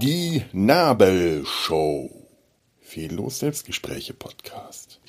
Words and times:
Die 0.00 0.42
Nabelshow. 0.52 2.10
Fehllos 2.80 3.38
Selbstgespräche 3.38 4.14
Podcast. 4.14 5.00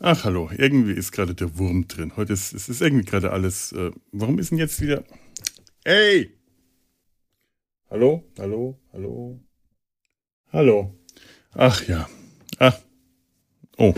Ach 0.00 0.24
hallo, 0.24 0.50
irgendwie 0.56 0.92
ist 0.92 1.12
gerade 1.12 1.34
der 1.34 1.58
Wurm 1.58 1.88
drin. 1.88 2.16
Heute 2.16 2.32
ist 2.32 2.52
es 2.52 2.68
ist 2.68 2.80
irgendwie 2.82 3.04
gerade 3.04 3.32
alles. 3.32 3.72
Äh, 3.72 3.90
warum 4.12 4.38
ist 4.38 4.50
denn 4.50 4.58
jetzt 4.58 4.80
wieder? 4.80 5.04
Hey! 5.84 6.32
Hallo, 7.90 8.24
hallo, 8.38 8.78
hallo, 8.92 9.40
hallo. 10.52 10.94
Ach 11.52 11.86
ja. 11.88 12.08
Ach. 12.58 12.78
Oh. 13.76 13.94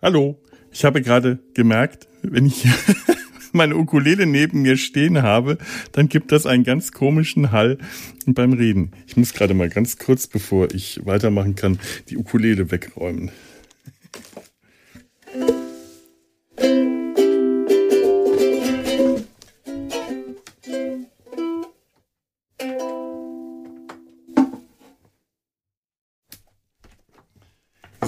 Hallo. 0.00 0.40
Ich 0.70 0.84
habe 0.84 1.02
gerade 1.02 1.38
gemerkt, 1.54 2.08
wenn 2.22 2.46
ich 2.46 2.66
meine 3.52 3.76
Ukulele 3.76 4.26
neben 4.26 4.62
mir 4.62 4.76
stehen 4.76 5.22
habe, 5.22 5.58
dann 5.92 6.08
gibt 6.08 6.32
das 6.32 6.46
einen 6.46 6.64
ganz 6.64 6.92
komischen 6.92 7.52
Hall 7.52 7.78
beim 8.26 8.52
Reden. 8.52 8.92
Ich 9.06 9.16
muss 9.16 9.32
gerade 9.32 9.54
mal 9.54 9.68
ganz 9.68 9.98
kurz, 9.98 10.26
bevor 10.26 10.72
ich 10.72 11.00
weitermachen 11.04 11.54
kann, 11.54 11.78
die 12.08 12.16
Ukulele 12.16 12.70
wegräumen. 12.70 13.30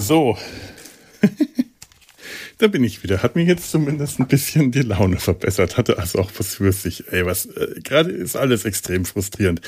So. 0.07 0.37
Da 2.59 2.65
bin 2.65 2.83
ich 2.83 3.03
wieder. 3.03 3.21
Hat 3.21 3.35
mir 3.35 3.43
jetzt 3.43 3.69
zumindest 3.69 4.19
ein 4.19 4.27
bisschen 4.27 4.71
die 4.71 4.81
Laune 4.81 5.17
verbessert. 5.17 5.77
Hatte 5.77 5.99
also 5.99 6.17
auch 6.17 6.31
was 6.39 6.55
für 6.55 6.71
sich. 6.71 7.03
Ey, 7.11 7.23
was 7.23 7.45
äh, 7.45 7.79
gerade 7.83 8.09
ist 8.09 8.35
alles 8.35 8.65
extrem 8.65 9.05
frustrierend. 9.05 9.61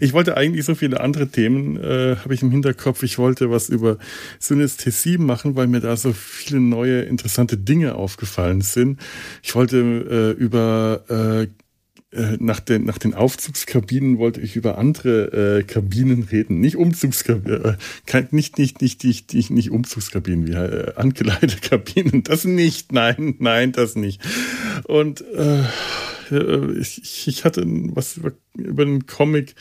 Ich 0.00 0.12
wollte 0.12 0.36
eigentlich 0.36 0.64
so 0.64 0.76
viele 0.76 1.00
andere 1.00 1.26
Themen, 1.26 1.76
äh, 1.76 2.14
habe 2.22 2.34
ich 2.34 2.42
im 2.42 2.52
Hinterkopf. 2.52 3.02
Ich 3.02 3.18
wollte 3.18 3.50
was 3.50 3.68
über 3.68 3.98
Synästhesie 4.38 5.18
machen, 5.18 5.56
weil 5.56 5.66
mir 5.66 5.80
da 5.80 5.96
so 5.96 6.12
viele 6.12 6.60
neue 6.60 7.02
interessante 7.02 7.56
Dinge 7.56 7.96
aufgefallen 7.96 8.60
sind. 8.60 9.00
Ich 9.42 9.56
wollte 9.56 9.78
äh, 9.78 10.40
über 10.40 11.02
äh, 11.08 11.48
äh, 12.12 12.36
nach 12.38 12.60
den, 12.60 12.84
nach 12.84 12.98
den 12.98 13.14
Aufzugskabinen 13.14 14.18
wollte 14.18 14.40
ich 14.40 14.54
über 14.54 14.78
andere 14.78 15.58
äh, 15.58 15.62
Kabinen 15.64 16.22
reden. 16.22 16.60
Nicht 16.60 16.76
Umzugskabinen, 16.76 17.64
äh, 17.64 18.24
nicht, 18.30 18.58
nicht, 18.58 18.80
nicht, 18.80 19.02
nicht, 19.02 19.34
nicht, 19.34 19.50
nicht 19.50 19.70
Umzugskabinen, 19.70 20.46
wie 20.46 20.52
äh, 20.52 20.92
Ankleidekabinen. 20.94 22.22
Das 22.22 22.44
nicht, 22.44 22.92
nein, 22.92 23.34
nein, 23.38 23.72
das 23.72 23.96
nicht. 23.96 24.20
Und 24.84 25.24
äh, 25.34 25.64
ich, 26.78 27.26
ich 27.28 27.44
hatte 27.44 27.64
was 27.66 28.16
über, 28.16 28.32
über 28.56 28.82
einen 28.82 29.06
Comic 29.06 29.54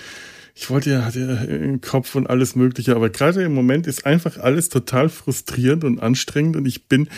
ich 0.58 0.70
wollte 0.70 0.89
ja, 0.89 1.03
hatte 1.03 1.20
ja 1.20 1.53
im 1.53 1.81
Kopf 1.81 2.16
und 2.16 2.30
alles 2.30 2.56
Mögliche, 2.56 2.95
aber 2.95 3.09
gerade 3.09 3.44
im 3.44 3.53
Moment 3.53 3.88
ist 3.88 4.06
einfach 4.06 4.38
alles 4.38 4.70
total 4.70 5.09
frustrierend 5.09 5.84
und 5.84 6.00
anstrengend 6.00 6.56
und 6.56 6.66
ich 6.66 6.88
bin, 6.88 7.09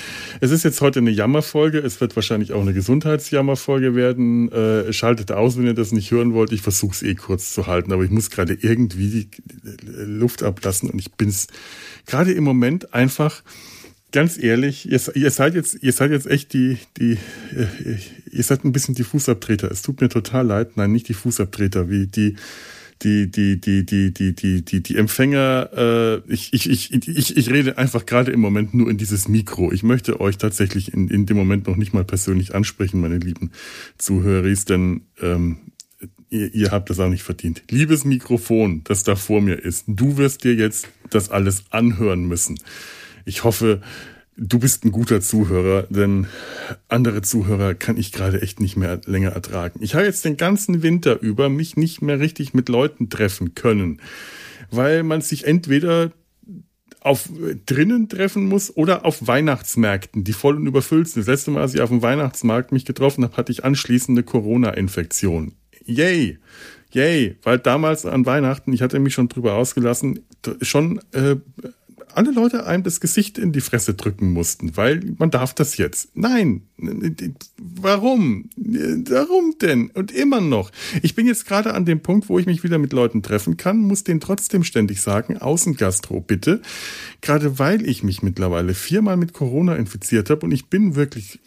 es 0.41 0.49
ist 0.49 0.63
jetzt 0.63 0.81
heute 0.81 0.99
eine 0.99 1.11
Jammerfolge, 1.11 1.77
es 1.77 2.01
wird 2.01 2.15
wahrscheinlich 2.15 2.51
auch 2.53 2.61
eine 2.61 2.73
Gesundheitsjammerfolge 2.73 3.93
werden. 3.93 4.51
Äh, 4.51 4.91
schaltet 4.91 5.31
aus, 5.31 5.55
wenn 5.55 5.67
ihr 5.67 5.75
das 5.75 5.91
nicht 5.91 6.09
hören 6.09 6.33
wollt. 6.33 6.51
Ich 6.51 6.63
versuche 6.63 6.95
es 6.95 7.03
eh 7.03 7.13
kurz 7.13 7.53
zu 7.53 7.67
halten, 7.67 7.93
aber 7.93 8.03
ich 8.03 8.09
muss 8.09 8.31
gerade 8.31 8.57
irgendwie 8.59 9.09
die 9.09 9.29
Luft 9.83 10.41
ablassen 10.41 10.89
und 10.89 10.97
ich 10.97 11.11
bin 11.11 11.29
es 11.29 11.45
gerade 12.07 12.31
im 12.31 12.43
Moment 12.43 12.95
einfach 12.95 13.43
ganz 14.11 14.41
ehrlich, 14.41 14.89
ihr, 14.89 14.99
ihr, 15.13 15.29
seid 15.29 15.53
jetzt, 15.53 15.77
ihr 15.83 15.93
seid 15.93 16.09
jetzt 16.09 16.25
echt 16.25 16.53
die, 16.53 16.79
die, 16.97 17.19
äh, 17.55 17.97
ihr 18.31 18.43
seid 18.43 18.63
ein 18.63 18.71
bisschen 18.71 18.95
die 18.95 19.03
Fußabtreter. 19.03 19.69
Es 19.69 19.83
tut 19.83 20.01
mir 20.01 20.09
total 20.09 20.47
leid. 20.47 20.75
Nein, 20.75 20.91
nicht 20.91 21.07
die 21.07 21.13
Fußabtreter, 21.13 21.89
wie 21.89 22.07
die, 22.07 22.35
die, 23.03 23.29
die, 23.29 23.59
die, 23.59 23.85
die, 23.85 24.13
die, 24.13 24.33
die, 24.33 24.65
die, 24.65 24.83
die 24.83 24.95
Empfänger, 24.95 25.69
äh, 25.75 26.31
ich, 26.31 26.53
ich, 26.53 26.69
ich, 26.69 27.37
ich, 27.37 27.49
rede 27.51 27.77
einfach 27.77 28.05
gerade 28.05 28.31
im 28.31 28.39
Moment 28.39 28.73
nur 28.73 28.89
in 28.89 28.97
dieses 28.97 29.27
Mikro. 29.27 29.71
Ich 29.71 29.83
möchte 29.83 30.19
euch 30.19 30.37
tatsächlich 30.37 30.93
in, 30.93 31.07
in 31.07 31.25
dem 31.25 31.37
Moment 31.37 31.67
noch 31.67 31.75
nicht 31.75 31.93
mal 31.93 32.03
persönlich 32.03 32.55
ansprechen, 32.55 32.99
meine 32.99 33.17
lieben 33.17 33.51
Zuhörer, 33.97 34.47
denn 34.67 35.01
ähm, 35.21 35.57
ihr, 36.29 36.53
ihr 36.53 36.71
habt 36.71 36.89
das 36.89 36.99
auch 36.99 37.09
nicht 37.09 37.23
verdient. 37.23 37.63
Liebes 37.69 38.05
Mikrofon, 38.05 38.81
das 38.83 39.03
da 39.03 39.15
vor 39.15 39.41
mir 39.41 39.55
ist, 39.55 39.85
du 39.87 40.17
wirst 40.17 40.43
dir 40.43 40.55
jetzt 40.55 40.87
das 41.09 41.29
alles 41.29 41.65
anhören 41.69 42.27
müssen. 42.27 42.59
Ich 43.25 43.43
hoffe, 43.43 43.81
du 44.37 44.59
bist 44.59 44.85
ein 44.85 44.91
guter 44.91 45.19
Zuhörer, 45.19 45.87
denn 45.89 46.27
andere 46.87 47.21
Zuhörer 47.21 47.73
kann 47.73 47.97
ich 47.97 48.11
gerade 48.11 48.41
echt 48.41 48.59
nicht 48.59 48.77
mehr 48.77 49.01
länger 49.05 49.31
ertragen. 49.31 49.79
Ich 49.81 49.95
habe 49.95 50.05
jetzt 50.05 50.23
den 50.23 50.37
ganzen 50.37 50.83
Winter 50.83 51.19
über 51.19 51.49
mich 51.49 51.75
nicht 51.75 52.01
mehr 52.01 52.19
richtig 52.19 52.53
mit 52.53 52.69
Leuten 52.69 53.09
treffen 53.09 53.55
können, 53.55 53.99
weil 54.71 55.03
man 55.03 55.21
sich 55.21 55.45
entweder 55.45 56.11
auf 56.99 57.29
drinnen 57.65 58.09
treffen 58.09 58.47
muss 58.47 58.75
oder 58.75 59.05
auf 59.05 59.25
Weihnachtsmärkten, 59.25 60.23
die 60.23 60.33
voll 60.33 60.57
und 60.57 60.67
überfüllt 60.67 61.07
sind. 61.07 61.21
Das 61.21 61.27
letzte 61.27 61.51
Mal, 61.51 61.61
als 61.61 61.73
ich 61.73 61.81
auf 61.81 61.89
dem 61.89 62.01
Weihnachtsmarkt 62.01 62.71
mich 62.71 62.85
getroffen 62.85 63.23
habe, 63.23 63.37
hatte 63.37 63.51
ich 63.51 63.63
anschließend 63.63 64.17
eine 64.17 64.25
Corona-Infektion. 64.25 65.53
Yay! 65.85 66.37
Yay! 66.91 67.37
Weil 67.43 67.59
damals 67.59 68.05
an 68.05 68.25
Weihnachten, 68.25 68.73
ich 68.73 68.81
hatte 68.81 68.99
mich 68.99 69.13
schon 69.13 69.29
drüber 69.29 69.53
ausgelassen, 69.53 70.19
schon 70.61 70.99
äh, 71.13 71.37
alle 72.17 72.31
Leute 72.31 72.65
einem 72.65 72.81
das 72.81 72.99
Gesicht 72.99 73.37
in 73.37 73.51
die 73.51 73.61
Fresse 73.61 73.93
drücken 73.93 74.33
mussten, 74.33 74.75
weil 74.75 75.15
man 75.19 75.29
darf 75.29 75.53
das 75.53 75.77
jetzt. 75.77 76.09
Nein, 76.15 76.63
warum? 77.57 78.49
Warum 78.57 79.55
denn? 79.61 79.91
Und 79.91 80.11
immer 80.11 80.41
noch. 80.41 80.71
Ich 81.03 81.13
bin 81.13 81.27
jetzt 81.27 81.45
gerade 81.45 81.75
an 81.75 81.85
dem 81.85 82.01
Punkt, 82.01 82.27
wo 82.27 82.39
ich 82.39 82.47
mich 82.47 82.63
wieder 82.63 82.79
mit 82.79 82.91
Leuten 82.91 83.21
treffen 83.21 83.55
kann, 83.55 83.77
muss 83.77 84.03
denen 84.03 84.19
trotzdem 84.19 84.63
ständig 84.63 84.99
sagen, 85.01 85.37
Außengastro 85.37 86.19
bitte. 86.19 86.61
Gerade 87.21 87.59
weil 87.59 87.87
ich 87.87 88.01
mich 88.01 88.23
mittlerweile 88.23 88.73
viermal 88.73 89.15
mit 89.15 89.33
Corona 89.33 89.75
infiziert 89.75 90.31
habe 90.31 90.45
und 90.45 90.51
ich 90.51 90.65
bin 90.65 90.95
wirklich 90.95 91.39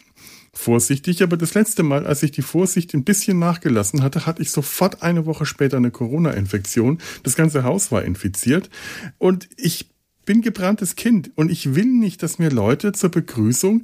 vorsichtig, 0.53 1.23
aber 1.23 1.37
das 1.37 1.53
letzte 1.53 1.83
Mal, 1.83 2.05
als 2.05 2.23
ich 2.23 2.31
die 2.31 2.41
Vorsicht 2.41 2.93
ein 2.93 3.03
bisschen 3.03 3.39
nachgelassen 3.39 4.03
hatte, 4.03 4.25
hatte 4.25 4.41
ich 4.41 4.51
sofort 4.51 5.01
eine 5.01 5.25
Woche 5.25 5.45
später 5.45 5.77
eine 5.77 5.91
Corona-Infektion. 5.91 6.99
Das 7.23 7.35
ganze 7.35 7.63
Haus 7.63 7.91
war 7.91 8.03
infiziert 8.03 8.69
und 9.17 9.49
ich 9.57 9.90
bin 10.25 10.41
gebranntes 10.41 10.95
Kind 10.95 11.31
und 11.35 11.51
ich 11.51 11.75
will 11.75 11.85
nicht, 11.85 12.23
dass 12.23 12.39
mir 12.39 12.49
Leute 12.49 12.91
zur 12.91 13.09
Begrüßung 13.09 13.83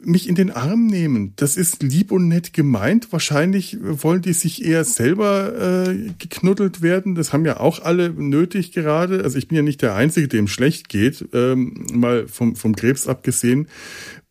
mich 0.00 0.28
in 0.28 0.36
den 0.36 0.52
Arm 0.52 0.86
nehmen. 0.86 1.32
Das 1.36 1.56
ist 1.56 1.82
lieb 1.82 2.12
und 2.12 2.28
nett 2.28 2.52
gemeint. 2.52 3.12
Wahrscheinlich 3.12 3.78
wollen 3.80 4.22
die 4.22 4.32
sich 4.32 4.64
eher 4.64 4.84
selber 4.84 5.88
äh, 5.88 6.12
geknuddelt 6.18 6.82
werden. 6.82 7.16
Das 7.16 7.32
haben 7.32 7.44
ja 7.44 7.58
auch 7.58 7.82
alle 7.82 8.10
nötig 8.10 8.70
gerade. 8.70 9.24
Also 9.24 9.38
ich 9.38 9.48
bin 9.48 9.56
ja 9.56 9.62
nicht 9.62 9.82
der 9.82 9.96
Einzige, 9.96 10.28
dem 10.28 10.46
schlecht 10.46 10.88
geht. 10.88 11.28
Ähm, 11.32 11.84
mal 11.92 12.28
vom, 12.28 12.54
vom 12.54 12.76
Krebs 12.76 13.08
abgesehen, 13.08 13.66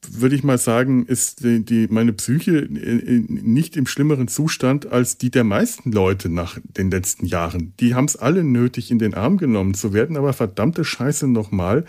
würde 0.09 0.35
ich 0.35 0.44
mal 0.44 0.57
sagen, 0.57 1.05
ist 1.05 1.44
die, 1.44 1.66
die, 1.66 1.88
meine 1.89 2.13
Psyche 2.13 2.67
nicht 2.69 3.75
im 3.75 3.88
schlimmeren 3.88 4.29
Zustand 4.29 4.85
als 4.89 5.17
die 5.17 5.31
der 5.31 5.44
meisten 5.44 5.91
Leute 5.91 6.29
nach 6.29 6.59
den 6.63 6.89
letzten 6.91 7.25
Jahren. 7.25 7.73
Die 7.81 7.94
haben 7.94 8.05
es 8.05 8.16
alle 8.16 8.45
nötig, 8.45 8.89
in 8.89 8.99
den 8.99 9.16
Arm 9.16 9.38
genommen 9.38 9.73
zu 9.73 9.91
werden. 9.91 10.16
Aber 10.16 10.31
verdammte 10.31 10.85
Scheiße 10.85 11.28
nochmal. 11.28 11.84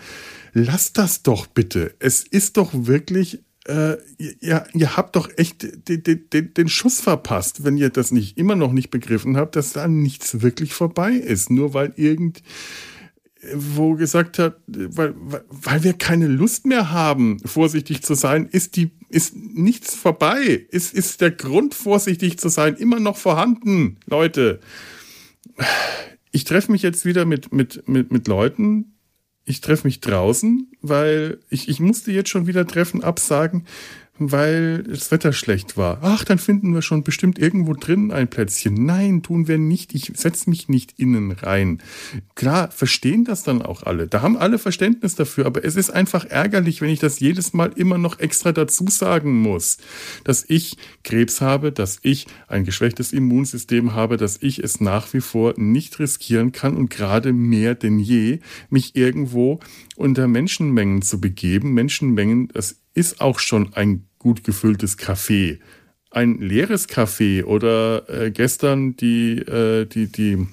Lasst 0.53 0.97
das 0.97 1.23
doch 1.23 1.47
bitte. 1.47 1.93
Es 1.99 2.23
ist 2.23 2.57
doch 2.57 2.71
wirklich 2.73 3.39
äh, 3.65 3.97
ihr, 4.17 4.65
ihr 4.73 4.97
habt 4.97 5.15
doch 5.15 5.29
echt 5.37 5.87
den, 5.87 6.29
den, 6.31 6.53
den 6.53 6.69
Schuss 6.69 7.01
verpasst, 7.01 7.63
wenn 7.63 7.77
ihr 7.77 7.89
das 7.89 8.11
nicht 8.11 8.37
immer 8.37 8.55
noch 8.55 8.71
nicht 8.71 8.89
begriffen 8.89 9.37
habt, 9.37 9.55
dass 9.55 9.73
da 9.73 9.87
nichts 9.87 10.41
wirklich 10.41 10.73
vorbei 10.73 11.13
ist. 11.13 11.49
Nur 11.49 11.73
weil 11.73 11.93
irgend 11.95 12.41
wo 13.53 13.93
gesagt 13.95 14.37
hat, 14.37 14.57
weil, 14.67 15.13
weil 15.17 15.83
wir 15.83 15.93
keine 15.93 16.27
Lust 16.27 16.65
mehr 16.65 16.91
haben, 16.91 17.39
vorsichtig 17.45 18.03
zu 18.03 18.13
sein, 18.13 18.47
ist 18.51 18.75
die, 18.75 18.91
ist 19.07 19.35
nichts 19.35 19.95
vorbei. 19.95 20.67
Ist, 20.71 20.93
ist 20.93 21.21
der 21.21 21.31
Grund, 21.31 21.73
vorsichtig 21.73 22.37
zu 22.37 22.49
sein, 22.49 22.75
immer 22.75 22.99
noch 22.99 23.17
vorhanden, 23.17 23.97
Leute. 24.05 24.59
Ich 26.31 26.43
treffe 26.43 26.71
mich 26.71 26.81
jetzt 26.81 27.05
wieder 27.05 27.25
mit, 27.25 27.53
mit, 27.53 27.87
mit, 27.87 28.11
mit 28.11 28.27
Leuten, 28.27 28.98
ich 29.49 29.61
treffe 29.61 29.87
mich 29.87 29.99
draußen, 29.99 30.67
weil 30.81 31.39
ich, 31.49 31.69
ich 31.69 31.79
musste 31.79 32.11
jetzt 32.11 32.29
schon 32.29 32.45
wieder 32.45 32.67
Treffen 32.67 33.03
absagen, 33.03 33.65
weil 34.19 34.83
das 34.83 35.11
Wetter 35.11 35.33
schlecht 35.33 35.77
war. 35.77 35.99
Ach, 36.01 36.23
dann 36.23 36.37
finden 36.37 36.73
wir 36.73 36.81
schon 36.81 37.03
bestimmt 37.03 37.39
irgendwo 37.39 37.73
drin 37.73 38.11
ein 38.11 38.27
Plätzchen. 38.27 38.73
Nein, 38.85 39.23
tun 39.23 39.47
wir 39.47 39.57
nicht. 39.57 39.95
Ich 39.95 40.11
setze 40.15 40.49
mich 40.49 40.69
nicht 40.69 40.99
innen 40.99 41.31
rein. 41.31 41.81
Klar, 42.35 42.71
verstehen 42.71 43.23
das 43.23 43.43
dann 43.43 43.61
auch 43.61 43.83
alle. 43.83 44.07
Da 44.07 44.21
haben 44.21 44.37
alle 44.37 44.59
Verständnis 44.59 45.15
dafür, 45.15 45.45
aber 45.45 45.63
es 45.63 45.75
ist 45.75 45.89
einfach 45.89 46.25
ärgerlich, 46.25 46.81
wenn 46.81 46.89
ich 46.89 46.99
das 46.99 47.19
jedes 47.19 47.53
Mal 47.53 47.71
immer 47.75 47.97
noch 47.97 48.19
extra 48.19 48.51
dazu 48.51 48.85
sagen 48.89 49.41
muss, 49.41 49.77
dass 50.23 50.45
ich 50.47 50.77
Krebs 51.03 51.41
habe, 51.41 51.71
dass 51.71 51.99
ich 52.01 52.27
ein 52.47 52.65
geschwächtes 52.65 53.13
Immunsystem 53.13 53.93
habe, 53.93 54.17
dass 54.17 54.37
ich 54.41 54.63
es 54.63 54.81
nach 54.81 55.13
wie 55.13 55.21
vor 55.21 55.53
nicht 55.57 55.99
riskieren 55.99 56.51
kann 56.51 56.75
und 56.75 56.89
gerade 56.89 57.33
mehr 57.33 57.75
denn 57.75 57.99
je 57.99 58.39
mich 58.69 58.95
irgendwo 58.95 59.59
unter 59.95 60.27
Menschenmengen 60.27 61.01
zu 61.01 61.19
begeben. 61.21 61.73
Menschenmengen, 61.73 62.49
das 62.49 62.81
ist 62.93 63.21
auch 63.21 63.39
schon 63.39 63.73
ein 63.73 64.08
gut 64.19 64.43
gefülltes 64.43 64.97
Café. 64.97 65.59
Ein 66.11 66.39
leeres 66.39 66.87
Café 66.87 67.43
oder 67.43 68.07
äh, 68.09 68.31
gestern 68.31 68.95
die, 68.95 69.39
äh, 69.39 69.85
die, 69.85 70.07
die 70.07 70.47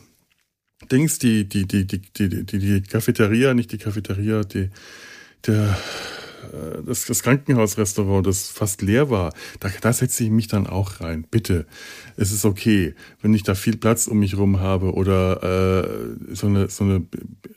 Dings, 0.90 1.18
die, 1.18 1.48
die, 1.48 1.66
die, 1.66 1.86
die, 1.86 2.00
die, 2.00 2.44
die, 2.44 2.58
die 2.58 2.82
Cafeteria, 2.82 3.54
nicht 3.54 3.72
die 3.72 3.78
Cafeteria, 3.78 4.44
die, 4.44 4.70
der, 5.46 5.76
das, 6.86 7.06
das 7.06 7.22
Krankenhausrestaurant, 7.22 8.26
das 8.26 8.48
fast 8.48 8.82
leer 8.82 9.10
war, 9.10 9.32
da, 9.60 9.68
da 9.80 9.92
setze 9.92 10.24
ich 10.24 10.30
mich 10.30 10.48
dann 10.48 10.66
auch 10.66 11.00
rein. 11.00 11.26
Bitte, 11.30 11.66
es 12.16 12.32
ist 12.32 12.44
okay, 12.44 12.94
wenn 13.20 13.34
ich 13.34 13.42
da 13.42 13.54
viel 13.54 13.76
Platz 13.76 14.06
um 14.06 14.18
mich 14.18 14.36
rum 14.36 14.60
habe 14.60 14.94
oder 14.94 15.42
äh, 15.42 16.34
so 16.34 16.46
eine, 16.46 16.68
so 16.68 16.84
eine 16.84 17.06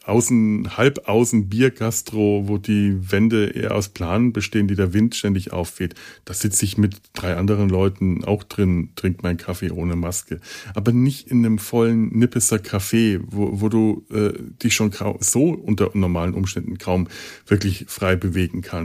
Außen, 0.06 0.78
halbaußen 0.78 1.50
Biergastro, 1.50 2.48
wo 2.48 2.58
die 2.58 3.12
Wände 3.12 3.48
eher 3.48 3.76
aus 3.76 3.90
Planen 3.90 4.34
bestehen, 4.34 4.68
die 4.68 4.76
der 4.76 4.94
Wind 4.94 5.16
ständig 5.16 5.54
aufweht. 5.54 5.96
Da 6.26 6.34
sitze 6.34 6.66
ich 6.66 6.78
mit 6.78 6.98
drei 7.14 7.36
anderen 7.36 7.70
Leuten 7.70 8.24
auch 8.24 8.44
drin, 8.44 8.90
trinke 8.96 9.22
meinen 9.24 9.38
Kaffee 9.38 9.72
ohne 9.72 9.96
Maske. 9.96 10.40
Aber 10.74 10.92
nicht 10.92 11.28
in 11.28 11.46
einem 11.46 11.60
vollen 11.60 12.10
Nippeser 12.18 12.58
Café, 12.58 13.22
wo, 13.26 13.62
wo 13.62 13.70
du 13.70 14.06
äh, 14.12 14.34
dich 14.64 14.74
schon 14.74 14.92
so 15.20 15.50
unter 15.50 15.92
normalen 15.94 16.34
Umständen 16.34 16.78
kaum 16.78 17.08
wirklich 17.46 17.86
frei 17.88 18.16
bewegen 18.16 18.62
kannst. 18.62 18.79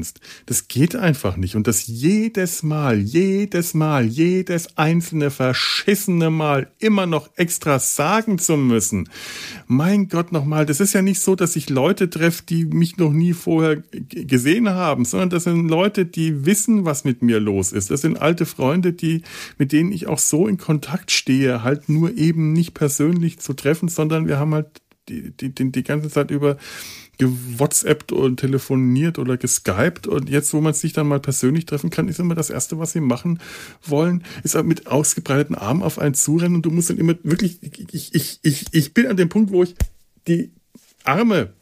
Das 0.47 0.69
geht 0.69 0.95
einfach 0.95 1.37
nicht. 1.37 1.57
Und 1.57 1.67
das 1.67 1.87
jedes 1.87 2.63
Mal, 2.63 3.01
jedes 3.01 3.73
Mal, 3.73 4.05
jedes 4.05 4.77
einzelne 4.77 5.31
verschissene 5.31 6.29
Mal 6.29 6.71
immer 6.79 7.07
noch 7.07 7.31
extra 7.37 7.79
sagen 7.79 8.39
zu 8.39 8.59
müssen. 8.59 9.09
Mein 9.67 10.09
Gott 10.09 10.33
nochmal, 10.33 10.67
das 10.67 10.81
ist 10.81 10.93
ja 10.93 11.01
nicht 11.01 11.15
nicht 11.15 11.23
so, 11.23 11.37
dass 11.37 11.55
ich 11.55 11.71
Leute 11.71 12.11
treffe, 12.11 12.43
die 12.49 12.65
mich 12.65 12.97
noch 12.97 13.13
nie 13.13 13.35
vorher 13.35 13.85
gesehen 13.93 14.69
haben, 14.69 15.05
sondern 15.05 15.31
das 15.31 15.45
sind 15.45 15.69
Leute, 15.69 16.05
die 16.05 16.45
wissen, 16.45 16.85
was 16.85 17.05
mit 17.05 17.23
mir 17.23 17.39
los 17.39 17.71
ist. 17.71 17.93
Das 17.93 18.01
sind 18.01 18.21
alte 18.21 18.47
Freunde, 18.47 18.93
die, 18.93 19.23
mit 19.59 19.71
denen 19.71 19.93
ich 19.93 20.09
auch 20.09 20.19
so 20.19 20.49
in 20.49 20.59
Kontakt 20.59 21.13
stehe, 21.13 21.63
halt 21.63 21.89
nur 21.89 22.17
eben 22.17 22.53
nicht 22.53 22.75
persönlich 22.75 23.39
zu 23.39 23.53
treffen, 23.53 23.89
sondern 23.89 24.27
wir 24.27 24.41
haben 24.41 24.55
halt 24.55 24.67
die, 25.09 25.31
die, 25.31 25.55
die, 25.55 25.73
die 25.73 25.83
ganze 25.83 26.09
Zeit 26.09 26.31
über 26.31 26.57
gewhatsappt 27.19 28.13
und 28.13 28.41
telefoniert 28.41 29.19
oder 29.19 29.37
geskypt. 29.37 30.07
Und 30.07 30.29
jetzt, 30.29 30.53
wo 30.53 30.61
man 30.61 30.75
sich 30.75 30.93
dann 30.93 31.07
mal 31.07 31.21
persönlich 31.21 31.67
treffen 31.67 31.91
kann, 31.91 32.09
ist 32.09 32.19
immer 32.19 32.35
das 32.35 32.51
Erste, 32.51 32.79
was 32.79 32.93
sie 32.93 33.01
machen 33.01 33.39
wollen, 33.85 34.25
ist 34.43 34.55
halt 34.55 34.67
mit 34.67 34.87
ausgebreiteten 34.87 35.55
Armen 35.55 35.83
auf 35.83 35.99
einen 35.99 36.15
zurennen. 36.15 36.57
Und 36.57 36.67
du 36.67 36.71
musst 36.71 36.91
dann 36.91 36.99
immer 36.99 37.15
wirklich, 37.23 37.59
ich, 37.93 38.15
ich, 38.15 38.41
ich, 38.43 38.65
ich 38.73 38.95
bin 38.95 39.07
an 39.07 39.17
dem 39.17 39.29
Punkt, 39.29 39.53
wo 39.53 39.63
ich 39.63 39.75
die 40.27 40.51
Arme 41.05 41.53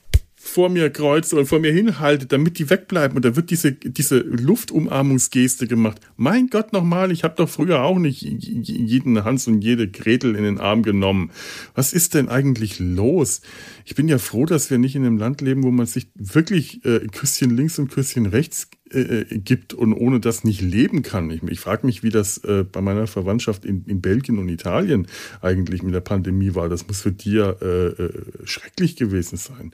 vor 0.44 0.68
mir 0.68 0.90
kreuze 0.90 1.36
und 1.36 1.46
vor 1.46 1.60
mir 1.60 1.72
hinhalte, 1.72 2.26
damit 2.26 2.58
die 2.58 2.68
wegbleiben. 2.68 3.16
Und 3.16 3.24
da 3.24 3.36
wird 3.36 3.50
diese, 3.50 3.72
diese 3.72 4.18
Luftumarmungsgeste 4.18 5.68
gemacht. 5.68 6.00
Mein 6.16 6.48
Gott 6.48 6.72
nochmal, 6.72 7.12
ich 7.12 7.22
habe 7.22 7.36
doch 7.36 7.48
früher 7.48 7.82
auch 7.82 7.98
nicht 7.98 8.22
jeden 8.22 9.24
Hans 9.24 9.46
und 9.46 9.62
jede 9.62 9.88
Gretel 9.88 10.34
in 10.34 10.42
den 10.42 10.58
Arm 10.58 10.82
genommen. 10.82 11.30
Was 11.76 11.92
ist 11.92 12.14
denn 12.14 12.28
eigentlich 12.28 12.80
los? 12.80 13.40
Ich 13.84 13.94
bin 13.94 14.08
ja 14.08 14.18
froh, 14.18 14.44
dass 14.44 14.68
wir 14.68 14.78
nicht 14.78 14.96
in 14.96 15.06
einem 15.06 15.16
Land 15.16 15.40
leben, 15.40 15.62
wo 15.62 15.70
man 15.70 15.86
sich 15.86 16.08
wirklich 16.16 16.84
äh, 16.84 17.06
Küsschen 17.06 17.56
links 17.56 17.78
und 17.78 17.90
Küsschen 17.90 18.26
rechts 18.26 18.68
äh, 18.92 19.00
äh 19.00 19.38
gibt 19.38 19.72
und 19.74 19.94
ohne 19.94 20.18
das 20.18 20.42
nicht 20.42 20.60
leben 20.60 21.02
kann. 21.02 21.30
Ich, 21.30 21.42
ich 21.44 21.60
frage 21.60 21.86
mich, 21.86 22.02
wie 22.02 22.10
das 22.10 22.38
äh, 22.38 22.64
bei 22.64 22.80
meiner 22.80 23.06
Verwandtschaft 23.06 23.64
in, 23.64 23.84
in, 23.86 24.00
Belgien 24.00 24.38
und 24.38 24.48
Italien 24.48 25.06
eigentlich 25.40 25.84
mit 25.84 25.94
der 25.94 26.00
Pandemie 26.00 26.56
war. 26.56 26.68
Das 26.68 26.88
muss 26.88 27.00
für 27.00 27.12
die 27.12 27.34
ja 27.34 27.50
äh, 27.50 27.86
äh 27.86 28.10
schrecklich 28.44 28.96
gewesen 28.96 29.36
sein 29.36 29.72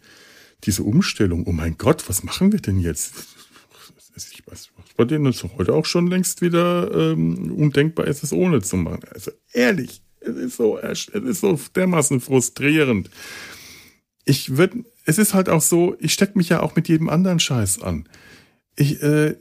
diese 0.65 0.83
Umstellung, 0.83 1.47
oh 1.47 1.53
mein 1.53 1.79
Gott, 1.79 2.09
was 2.09 2.25
machen 2.25 2.53
wir 2.53 2.61
denn 2.61 2.81
jetzt? 2.81 3.15
Ich 4.17 4.45
weiß, 4.47 4.71
was 4.77 4.95
bei 4.97 5.05
denen 5.05 5.27
ist 5.27 5.45
heute 5.57 5.75
auch 5.75 5.87
schon 5.87 6.09
längst 6.09 6.43
wieder 6.43 6.91
ähm, 6.93 7.53
undenkbar 7.53 8.09
ist, 8.09 8.25
es 8.25 8.33
ohne 8.33 8.61
zu 8.63 8.77
machen. 8.77 9.03
Also 9.13 9.31
ehrlich, 9.53 10.03
es 10.21 10.37
ist 10.37 10.57
so, 10.57 10.79
es 10.79 11.07
ist 11.07 11.41
so 11.41 11.59
dermaßen 11.77 12.21
frustrierend. 12.21 13.11
Ich 14.25 14.57
würde, 14.57 14.85
es 15.05 15.19
ist 15.19 15.35
halt 15.35 15.49
auch 15.49 15.63
so, 15.63 15.97
ich 16.01 16.13
stecke 16.13 16.37
mich 16.37 16.49
ja 16.49 16.61
auch 16.61 16.75
mit 16.75 16.89
jedem 16.89 17.09
anderen 17.09 17.39
Scheiß 17.39 17.81
an. 17.81 18.09
Ich, 18.75 19.01
äh, 19.03 19.37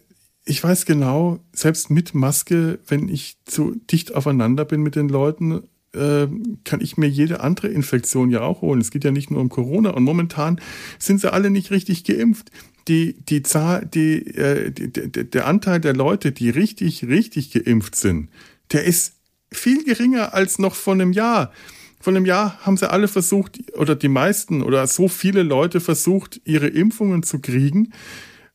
ich 0.45 0.63
weiß 0.63 0.85
genau, 0.85 1.39
selbst 1.51 1.89
mit 1.89 2.13
Maske, 2.13 2.79
wenn 2.87 3.09
ich 3.09 3.37
zu 3.45 3.75
dicht 3.91 4.13
aufeinander 4.13 4.63
bin 4.63 4.81
mit 4.81 4.95
den 4.95 5.09
Leuten, 5.09 5.67
äh, 5.97 6.27
kann 6.63 6.81
ich 6.81 6.97
mir 6.97 7.07
jede 7.07 7.41
andere 7.41 7.67
Infektion 7.67 8.29
ja 8.29 8.41
auch 8.41 8.61
holen. 8.61 8.81
Es 8.81 8.91
geht 8.91 9.03
ja 9.03 9.11
nicht 9.11 9.31
nur 9.31 9.41
um 9.41 9.49
Corona. 9.49 9.89
Und 9.91 10.03
momentan 10.03 10.61
sind 10.99 11.21
sie 11.21 11.31
alle 11.31 11.49
nicht 11.49 11.71
richtig 11.71 12.03
geimpft. 12.03 12.51
Die, 12.87 13.15
die 13.19 13.43
Zahl, 13.43 13.85
die, 13.85 14.25
äh, 14.35 14.71
die, 14.71 14.89
der 15.29 15.47
Anteil 15.47 15.81
der 15.81 15.93
Leute, 15.93 16.31
die 16.31 16.49
richtig, 16.49 17.03
richtig 17.05 17.51
geimpft 17.51 17.95
sind, 17.95 18.29
der 18.71 18.85
ist 18.85 19.15
viel 19.51 19.83
geringer 19.83 20.33
als 20.33 20.59
noch 20.59 20.75
vor 20.75 20.93
einem 20.93 21.11
Jahr. 21.11 21.51
Vor 21.99 22.13
einem 22.13 22.25
Jahr 22.25 22.59
haben 22.61 22.77
sie 22.77 22.89
alle 22.89 23.07
versucht, 23.07 23.59
oder 23.73 23.95
die 23.95 24.07
meisten, 24.07 24.61
oder 24.61 24.87
so 24.87 25.07
viele 25.07 25.43
Leute 25.43 25.81
versucht, 25.81 26.39
ihre 26.45 26.67
Impfungen 26.67 27.23
zu 27.23 27.39
kriegen 27.39 27.91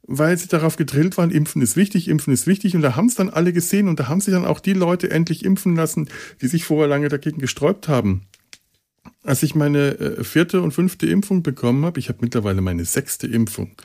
weil 0.04 0.36
sie 0.36 0.48
darauf 0.48 0.76
gedrillt 0.76 1.16
waren, 1.16 1.30
impfen 1.30 1.62
ist 1.62 1.76
wichtig, 1.76 2.08
impfen 2.08 2.32
ist 2.32 2.46
wichtig. 2.46 2.74
Und 2.74 2.82
da 2.82 2.96
haben 2.96 3.06
es 3.06 3.14
dann 3.14 3.30
alle 3.30 3.52
gesehen 3.52 3.88
und 3.88 4.00
da 4.00 4.08
haben 4.08 4.20
sich 4.20 4.34
dann 4.34 4.44
auch 4.44 4.60
die 4.60 4.72
Leute 4.72 5.10
endlich 5.10 5.44
impfen 5.44 5.76
lassen, 5.76 6.08
die 6.40 6.48
sich 6.48 6.64
vorher 6.64 6.88
lange 6.88 7.08
dagegen 7.08 7.38
gesträubt 7.38 7.88
haben. 7.88 8.22
Als 9.22 9.42
ich 9.42 9.54
meine 9.54 9.98
äh, 9.98 10.24
vierte 10.24 10.62
und 10.62 10.72
fünfte 10.72 11.06
Impfung 11.06 11.42
bekommen 11.42 11.84
habe, 11.84 12.00
ich 12.00 12.08
habe 12.08 12.18
mittlerweile 12.22 12.60
meine 12.60 12.84
sechste 12.84 13.28
Impfung, 13.28 13.76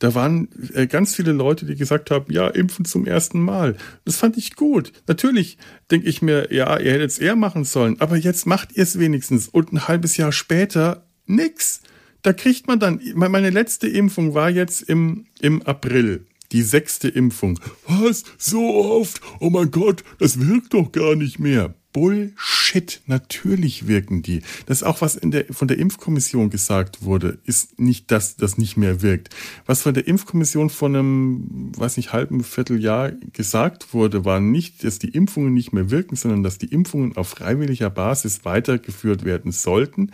da 0.00 0.16
waren 0.16 0.48
äh, 0.74 0.88
ganz 0.88 1.14
viele 1.14 1.30
Leute, 1.30 1.64
die 1.64 1.76
gesagt 1.76 2.10
haben, 2.10 2.32
ja, 2.32 2.48
impfen 2.48 2.84
zum 2.84 3.06
ersten 3.06 3.40
Mal. 3.40 3.76
Das 4.04 4.16
fand 4.16 4.36
ich 4.36 4.56
gut. 4.56 4.92
Natürlich 5.06 5.58
denke 5.92 6.08
ich 6.08 6.22
mir, 6.22 6.52
ja, 6.52 6.76
ihr 6.78 6.92
hättet 6.92 7.10
es 7.10 7.18
eher 7.20 7.36
machen 7.36 7.62
sollen, 7.62 8.00
aber 8.00 8.16
jetzt 8.16 8.44
macht 8.44 8.76
ihr 8.76 8.82
es 8.82 8.98
wenigstens. 8.98 9.48
Und 9.48 9.72
ein 9.72 9.86
halbes 9.86 10.16
Jahr 10.16 10.32
später 10.32 11.06
nix 11.26 11.82
da 12.22 12.32
kriegt 12.32 12.66
man 12.66 12.78
dann, 12.78 13.00
meine 13.14 13.50
letzte 13.50 13.88
Impfung 13.88 14.34
war 14.34 14.50
jetzt 14.50 14.82
im, 14.82 15.26
im 15.40 15.62
April. 15.62 16.26
Die 16.52 16.62
sechste 16.62 17.08
Impfung. 17.08 17.58
Was? 17.88 18.24
So 18.36 18.74
oft? 18.74 19.20
Oh 19.40 19.50
mein 19.50 19.70
Gott, 19.70 20.04
das 20.18 20.38
wirkt 20.38 20.74
doch 20.74 20.92
gar 20.92 21.16
nicht 21.16 21.38
mehr. 21.38 21.74
Bullshit. 21.92 23.02
Natürlich 23.06 23.86
wirken 23.86 24.22
die. 24.22 24.42
Das 24.66 24.82
auch 24.82 25.00
was 25.00 25.14
in 25.14 25.30
der, 25.30 25.46
von 25.50 25.68
der 25.68 25.78
Impfkommission 25.78 26.50
gesagt 26.50 27.02
wurde, 27.02 27.38
ist 27.44 27.78
nicht, 27.78 28.10
dass 28.10 28.36
das 28.36 28.56
nicht 28.56 28.76
mehr 28.76 29.02
wirkt. 29.02 29.30
Was 29.66 29.82
von 29.82 29.94
der 29.94 30.06
Impfkommission 30.06 30.70
vor 30.70 30.88
einem, 30.88 31.72
weiß 31.76 31.98
nicht, 31.98 32.12
halben 32.12 32.44
Vierteljahr 32.44 33.12
gesagt 33.32 33.92
wurde, 33.92 34.24
war 34.24 34.40
nicht, 34.40 34.84
dass 34.84 34.98
die 34.98 35.10
Impfungen 35.10 35.52
nicht 35.52 35.72
mehr 35.72 35.90
wirken, 35.90 36.16
sondern 36.16 36.42
dass 36.42 36.58
die 36.58 36.72
Impfungen 36.72 37.16
auf 37.16 37.28
freiwilliger 37.28 37.90
Basis 37.90 38.44
weitergeführt 38.44 39.24
werden 39.24 39.52
sollten 39.52 40.10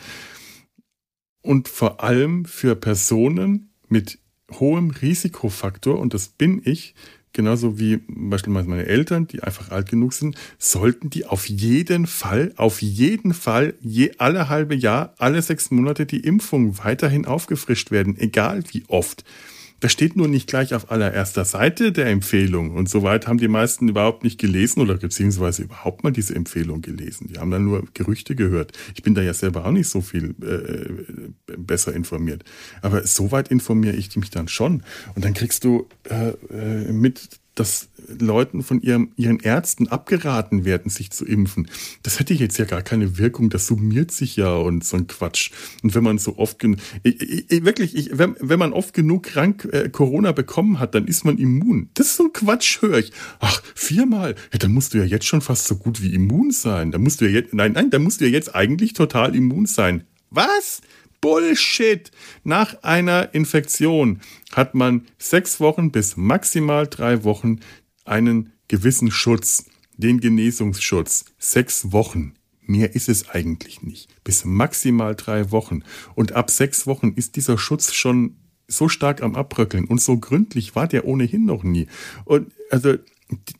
und 1.42 1.68
vor 1.68 2.02
allem 2.02 2.44
für 2.44 2.74
Personen 2.76 3.70
mit 3.88 4.18
hohem 4.52 4.90
Risikofaktor, 4.90 5.98
und 5.98 6.14
das 6.14 6.28
bin 6.28 6.62
ich, 6.64 6.94
genauso 7.32 7.78
wie 7.78 8.00
beispielsweise 8.08 8.68
meine 8.68 8.86
Eltern, 8.86 9.26
die 9.26 9.42
einfach 9.42 9.70
alt 9.70 9.88
genug 9.88 10.12
sind, 10.12 10.36
sollten 10.58 11.10
die 11.10 11.26
auf 11.26 11.48
jeden 11.48 12.06
Fall, 12.06 12.52
auf 12.56 12.82
jeden 12.82 13.34
Fall 13.34 13.74
je 13.80 14.12
alle 14.18 14.48
halbe 14.48 14.74
Jahr, 14.74 15.14
alle 15.18 15.42
sechs 15.42 15.70
Monate 15.70 16.06
die 16.06 16.20
Impfung 16.20 16.78
weiterhin 16.78 17.26
aufgefrischt 17.26 17.90
werden, 17.90 18.16
egal 18.18 18.64
wie 18.72 18.84
oft. 18.88 19.24
Das 19.80 19.92
steht 19.92 20.16
nur 20.16 20.26
nicht 20.26 20.48
gleich 20.48 20.74
auf 20.74 20.90
allererster 20.90 21.44
Seite 21.44 21.92
der 21.92 22.06
Empfehlung. 22.06 22.72
Und 22.72 22.88
soweit 22.88 23.26
haben 23.26 23.38
die 23.38 23.48
meisten 23.48 23.88
überhaupt 23.88 24.24
nicht 24.24 24.38
gelesen 24.38 24.80
oder 24.80 24.96
beziehungsweise 24.96 25.62
überhaupt 25.62 26.02
mal 26.02 26.10
diese 26.10 26.34
Empfehlung 26.34 26.82
gelesen. 26.82 27.28
Die 27.28 27.38
haben 27.38 27.50
dann 27.50 27.64
nur 27.64 27.84
Gerüchte 27.94 28.34
gehört. 28.34 28.72
Ich 28.94 29.02
bin 29.02 29.14
da 29.14 29.22
ja 29.22 29.34
selber 29.34 29.64
auch 29.64 29.70
nicht 29.70 29.88
so 29.88 30.00
viel 30.00 30.34
äh, 30.42 31.56
besser 31.56 31.94
informiert. 31.94 32.44
Aber 32.82 33.06
soweit 33.06 33.48
informiere 33.48 33.94
ich 33.94 34.14
mich 34.16 34.30
dann 34.30 34.48
schon. 34.48 34.82
Und 35.14 35.24
dann 35.24 35.34
kriegst 35.34 35.64
du 35.64 35.86
äh, 36.04 36.30
äh 36.50 36.92
mit, 36.92 37.28
dass 37.58 37.88
Leuten 38.18 38.62
von 38.62 38.80
ihrem, 38.80 39.12
ihren 39.16 39.40
Ärzten 39.40 39.88
abgeraten 39.88 40.64
werden, 40.64 40.90
sich 40.90 41.10
zu 41.10 41.24
impfen. 41.24 41.68
Das 42.02 42.20
hätte 42.20 42.34
jetzt 42.34 42.58
ja 42.58 42.64
gar 42.64 42.82
keine 42.82 43.18
Wirkung. 43.18 43.50
Das 43.50 43.66
summiert 43.66 44.10
sich 44.10 44.36
ja 44.36 44.54
und 44.54 44.84
so 44.84 44.96
ein 44.96 45.06
Quatsch. 45.06 45.50
Und 45.82 45.94
wenn 45.94 46.04
man 46.04 46.18
so 46.18 46.38
oft, 46.38 46.64
ich, 47.02 47.64
wirklich, 47.64 47.96
ich, 47.96 48.16
wenn, 48.16 48.36
wenn 48.40 48.58
man 48.58 48.72
oft 48.72 48.94
genug 48.94 49.24
krank 49.24 49.68
äh, 49.72 49.88
Corona 49.88 50.32
bekommen 50.32 50.78
hat, 50.78 50.94
dann 50.94 51.06
ist 51.06 51.24
man 51.24 51.38
immun. 51.38 51.90
Das 51.94 52.08
ist 52.08 52.16
so 52.16 52.24
ein 52.24 52.32
Quatsch, 52.32 52.80
höre 52.80 52.98
ich. 52.98 53.12
Ach, 53.40 53.62
viermal. 53.74 54.34
Ja, 54.52 54.58
dann 54.58 54.72
musst 54.72 54.94
du 54.94 54.98
ja 54.98 55.04
jetzt 55.04 55.26
schon 55.26 55.40
fast 55.40 55.66
so 55.66 55.76
gut 55.76 56.02
wie 56.02 56.14
immun 56.14 56.50
sein. 56.50 56.92
Da 56.92 56.98
musst 56.98 57.20
du 57.20 57.26
ja 57.26 57.32
jetzt, 57.32 57.54
nein, 57.54 57.72
nein, 57.72 57.90
da 57.90 57.98
musst 57.98 58.20
du 58.20 58.26
ja 58.26 58.30
jetzt 58.30 58.54
eigentlich 58.54 58.92
total 58.92 59.34
immun 59.34 59.66
sein. 59.66 60.04
Was? 60.30 60.82
Bullshit! 61.20 62.10
Nach 62.44 62.82
einer 62.82 63.34
Infektion 63.34 64.20
hat 64.52 64.74
man 64.74 65.06
sechs 65.18 65.60
Wochen 65.60 65.90
bis 65.90 66.16
maximal 66.16 66.86
drei 66.86 67.24
Wochen 67.24 67.60
einen 68.04 68.52
gewissen 68.68 69.10
Schutz, 69.10 69.64
den 69.96 70.20
Genesungsschutz. 70.20 71.24
Sechs 71.38 71.92
Wochen. 71.92 72.34
Mehr 72.62 72.94
ist 72.94 73.08
es 73.08 73.30
eigentlich 73.30 73.82
nicht. 73.82 74.08
Bis 74.22 74.44
maximal 74.44 75.14
drei 75.16 75.50
Wochen. 75.50 75.82
Und 76.14 76.32
ab 76.32 76.50
sechs 76.50 76.86
Wochen 76.86 77.14
ist 77.16 77.36
dieser 77.36 77.58
Schutz 77.58 77.94
schon 77.94 78.36
so 78.68 78.88
stark 78.88 79.22
am 79.22 79.34
Abbröckeln 79.34 79.86
und 79.86 80.00
so 80.00 80.18
gründlich 80.18 80.76
war 80.76 80.86
der 80.86 81.06
ohnehin 81.06 81.46
noch 81.46 81.64
nie. 81.64 81.88
Und 82.26 82.52
also 82.70 82.96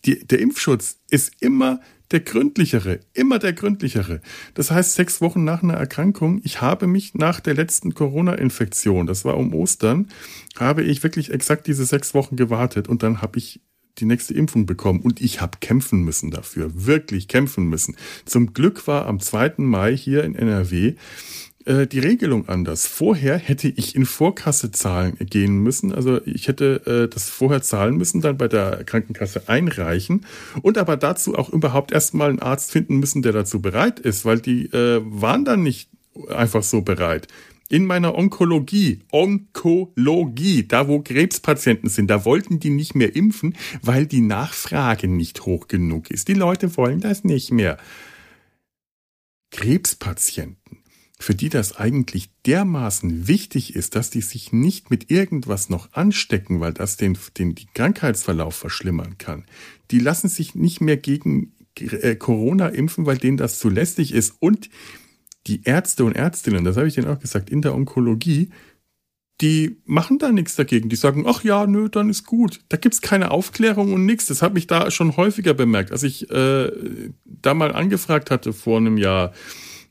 die, 0.05 0.27
der 0.27 0.39
Impfschutz 0.41 0.99
ist 1.11 1.33
immer 1.41 1.81
der 2.11 2.21
gründlichere, 2.21 3.01
immer 3.13 3.39
der 3.39 3.53
gründlichere. 3.53 4.21
Das 4.55 4.71
heißt, 4.71 4.95
sechs 4.95 5.21
Wochen 5.21 5.45
nach 5.45 5.63
einer 5.63 5.75
Erkrankung, 5.75 6.41
ich 6.43 6.61
habe 6.61 6.87
mich 6.87 7.15
nach 7.15 7.41
der 7.41 7.55
letzten 7.55 7.95
Corona-Infektion, 7.95 9.07
das 9.07 9.25
war 9.25 9.37
um 9.37 9.53
Ostern, 9.55 10.09
habe 10.59 10.83
ich 10.83 11.03
wirklich 11.03 11.31
exakt 11.31 11.67
diese 11.67 11.85
sechs 11.85 12.15
Wochen 12.15 12.37
gewartet 12.37 12.89
und 12.89 13.03
dann 13.03 13.21
habe 13.21 13.39
ich 13.39 13.61
die 13.99 14.05
nächste 14.05 14.33
Impfung 14.33 14.65
bekommen 14.65 15.01
und 15.01 15.21
ich 15.21 15.41
habe 15.41 15.59
kämpfen 15.61 16.03
müssen 16.03 16.31
dafür, 16.31 16.71
wirklich 16.87 17.29
kämpfen 17.29 17.69
müssen. 17.69 17.97
Zum 18.25 18.55
Glück 18.55 18.87
war 18.87 19.07
am 19.07 19.21
2. 19.21 19.55
Mai 19.59 19.97
hier 19.97 20.25
in 20.25 20.35
NRW 20.35 20.95
äh, 21.65 21.87
die 21.87 21.99
Regelung 21.99 22.49
anders. 22.49 22.87
Vorher 22.87 23.37
hätte 23.37 23.69
ich 23.69 23.95
in 23.95 24.07
Vorkasse 24.07 24.71
zahlen 24.71 25.17
gehen 25.19 25.59
müssen. 25.59 25.93
Also 25.93 26.25
ich 26.25 26.49
hätte 26.49 27.07
äh, 27.07 27.13
das 27.13 27.29
vorher 27.29 27.63
zahlen 27.63 27.97
müssen, 27.97 28.21
dann 28.21 28.39
bei 28.39 28.49
der 28.49 28.85
Krankenkasse 28.85 29.49
einreichen 29.49 30.25
und 30.63 30.79
aber 30.79 30.97
dazu 30.97 31.35
auch 31.35 31.51
überhaupt 31.51 31.93
erstmal 31.93 32.31
einen 32.31 32.41
Arzt 32.41 32.71
finden 32.71 32.99
müssen, 32.99 33.23
der 33.23 33.33
dazu 33.33 33.61
bereit 33.61 34.01
ist, 34.01 34.25
weil 34.25 34.41
die 34.41 34.67
äh, 34.67 35.01
waren 35.05 35.45
dann 35.45 35.63
nicht 35.63 35.91
einfach 36.29 36.63
so 36.63 36.81
bereit. 36.81 37.29
In 37.71 37.85
meiner 37.85 38.15
Onkologie, 38.15 39.03
Onkologie, 39.13 40.67
da 40.67 40.89
wo 40.89 41.01
Krebspatienten 41.01 41.91
sind, 41.91 42.09
da 42.09 42.25
wollten 42.25 42.61
die 42.61 42.71
nicht 42.71 42.95
mehr 42.95 43.15
impfen, 43.15 43.57
weil 43.83 44.07
die 44.07 44.23
Nachfrage 44.23 45.07
nicht 45.07 45.45
hoch 45.45 45.69
genug 45.69 46.11
ist. 46.11 46.29
Die 46.29 46.35
Leute 46.35 46.79
wollen 46.79 47.01
das 47.01 47.25
nicht 47.25 47.53
mehr. 47.53 47.77
Krebspatienten 49.51 50.78
für 51.21 51.35
die 51.35 51.49
das 51.49 51.77
eigentlich 51.77 52.31
dermaßen 52.47 53.27
wichtig 53.27 53.75
ist, 53.75 53.97
dass 53.97 54.11
die 54.11 54.21
sich 54.21 54.53
nicht 54.53 54.91
mit 54.91 55.11
irgendwas 55.11 55.69
noch 55.69 55.93
anstecken, 55.93 56.61
weil 56.61 56.73
das 56.73 56.97
den, 56.97 57.19
den 57.37 57.55
die 57.55 57.67
Krankheitsverlauf 57.75 58.55
verschlimmern 58.55 59.19
kann, 59.19 59.45
die 59.91 59.99
lassen 59.99 60.29
sich 60.29 60.55
nicht 60.55 60.81
mehr 60.81 60.97
gegen 60.97 61.55
äh, 61.81 62.15
Corona 62.15 62.69
impfen, 62.69 63.07
weil 63.07 63.19
denen 63.19 63.37
das 63.37 63.59
zu 63.59 63.69
lästig 63.69 64.13
ist. 64.13 64.35
Und 64.39 64.71
die 65.47 65.63
Ärzte 65.65 66.05
und 66.05 66.15
Ärztinnen, 66.15 66.65
das 66.65 66.77
habe 66.77 66.87
ich 66.87 66.95
denen 66.95 67.09
auch 67.09 67.19
gesagt, 67.19 67.51
in 67.51 67.63
der 67.63 67.75
Onkologie, 67.75 68.51
die 69.41 69.81
machen 69.85 70.19
da 70.19 70.33
nichts 70.33 70.57
dagegen. 70.57 70.89
Die 70.89 70.97
sagen, 70.97 71.25
ach 71.27 71.45
ja, 71.45 71.67
nö, 71.67 71.89
dann 71.89 72.11
ist 72.11 72.27
gut. 72.27 72.61
Da 72.69 72.77
gibt's 72.77 73.01
keine 73.01 73.31
Aufklärung 73.31 73.93
und 73.93 74.05
nichts. 74.05 74.27
Das 74.27 74.43
habe 74.43 74.59
ich 74.59 74.67
da 74.67 74.91
schon 74.91 75.17
häufiger 75.17 75.55
bemerkt. 75.55 75.93
Als 75.93 76.03
ich 76.03 76.29
äh, 76.31 76.71
da 77.25 77.55
mal 77.55 77.73
angefragt 77.73 78.31
hatte 78.31 78.53
vor 78.53 78.79
einem 78.79 78.99
Jahr, 78.99 79.33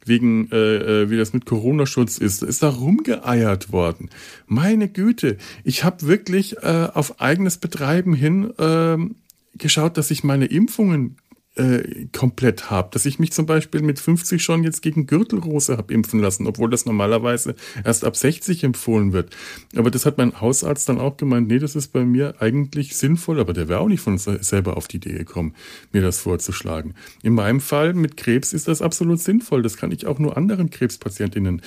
wegen, 0.07 0.49
äh, 0.51 1.03
äh, 1.03 1.09
wie 1.09 1.17
das 1.17 1.33
mit 1.33 1.45
Corona-Schutz 1.45 2.17
ist, 2.17 2.43
ist 2.43 2.63
da 2.63 2.69
rumgeeiert 2.69 3.71
worden. 3.71 4.09
Meine 4.45 4.87
Güte, 4.89 5.37
ich 5.63 5.83
habe 5.83 6.07
wirklich 6.07 6.57
äh, 6.57 6.87
auf 6.93 7.21
eigenes 7.21 7.57
Betreiben 7.57 8.13
hin 8.13 8.51
äh, 8.57 8.97
geschaut, 9.57 9.97
dass 9.97 10.11
ich 10.11 10.23
meine 10.23 10.45
Impfungen 10.45 11.17
äh, 11.57 12.07
komplett 12.11 12.69
habe. 12.69 12.89
Dass 12.91 13.05
ich 13.05 13.19
mich 13.19 13.31
zum 13.31 13.45
Beispiel 13.45 13.81
mit 13.81 13.99
50 13.99 14.43
schon 14.43 14.63
jetzt 14.63 14.81
gegen 14.81 15.07
Gürtelrose 15.07 15.77
habe 15.77 15.93
impfen 15.93 16.19
lassen, 16.19 16.47
obwohl 16.47 16.69
das 16.69 16.85
normalerweise 16.85 17.55
erst 17.83 18.05
ab 18.05 18.15
60 18.15 18.63
empfohlen 18.63 19.13
wird. 19.13 19.35
Aber 19.75 19.91
das 19.91 20.05
hat 20.05 20.17
mein 20.17 20.39
Hausarzt 20.39 20.87
dann 20.89 20.99
auch 20.99 21.17
gemeint, 21.17 21.47
nee, 21.47 21.59
das 21.59 21.75
ist 21.75 21.89
bei 21.89 22.05
mir 22.05 22.35
eigentlich 22.39 22.95
sinnvoll, 22.95 23.39
aber 23.39 23.53
der 23.53 23.67
wäre 23.67 23.79
auch 23.79 23.87
nicht 23.87 24.01
von 24.01 24.17
selber 24.17 24.77
auf 24.77 24.87
die 24.87 24.97
Idee 24.97 25.13
gekommen, 25.13 25.53
mir 25.91 26.01
das 26.01 26.19
vorzuschlagen. 26.19 26.93
In 27.23 27.33
meinem 27.33 27.59
Fall 27.59 27.93
mit 27.93 28.17
Krebs 28.17 28.53
ist 28.53 28.67
das 28.67 28.81
absolut 28.81 29.19
sinnvoll. 29.19 29.61
Das 29.61 29.77
kann 29.77 29.91
ich 29.91 30.05
auch 30.05 30.19
nur 30.19 30.37
anderen 30.37 30.69
Krebspatientinnen 30.69 31.61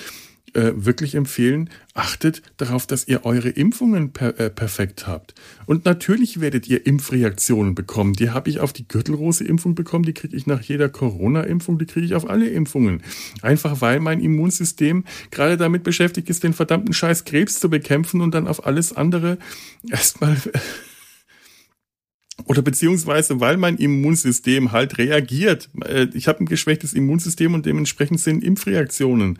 äh, 0.53 0.73
wirklich 0.75 1.15
empfehlen, 1.15 1.69
achtet 1.93 2.41
darauf, 2.57 2.87
dass 2.87 3.07
ihr 3.07 3.25
eure 3.25 3.49
Impfungen 3.49 4.11
per, 4.11 4.39
äh, 4.39 4.49
perfekt 4.49 5.07
habt. 5.07 5.33
Und 5.65 5.85
natürlich 5.85 6.41
werdet 6.41 6.67
ihr 6.67 6.85
Impfreaktionen 6.85 7.75
bekommen. 7.75 8.13
Die 8.13 8.31
habe 8.31 8.49
ich 8.49 8.59
auf 8.59 8.73
die 8.73 8.87
Gürtelrose-Impfung 8.87 9.75
bekommen, 9.75 10.05
die 10.05 10.13
kriege 10.13 10.35
ich 10.35 10.47
nach 10.47 10.61
jeder 10.61 10.89
Corona-Impfung, 10.89 11.79
die 11.79 11.85
kriege 11.85 12.05
ich 12.05 12.15
auf 12.15 12.29
alle 12.29 12.49
Impfungen. 12.49 13.01
Einfach 13.41 13.81
weil 13.81 13.99
mein 13.99 14.19
Immunsystem 14.19 15.05
gerade 15.31 15.57
damit 15.57 15.83
beschäftigt 15.83 16.29
ist, 16.29 16.43
den 16.43 16.53
verdammten 16.53 16.93
Scheiß 16.93 17.25
Krebs 17.25 17.59
zu 17.59 17.69
bekämpfen 17.69 18.21
und 18.21 18.33
dann 18.33 18.47
auf 18.47 18.65
alles 18.65 18.93
andere 18.93 19.37
erstmal 19.89 20.37
oder 22.45 22.61
beziehungsweise 22.61 23.39
weil 23.39 23.57
mein 23.57 23.77
Immunsystem 23.77 24.71
halt 24.71 24.97
reagiert. 24.97 25.69
Äh, 25.85 26.07
ich 26.13 26.27
habe 26.27 26.43
ein 26.43 26.45
geschwächtes 26.45 26.93
Immunsystem 26.93 27.53
und 27.53 27.65
dementsprechend 27.65 28.19
sind 28.19 28.43
Impfreaktionen 28.43 29.37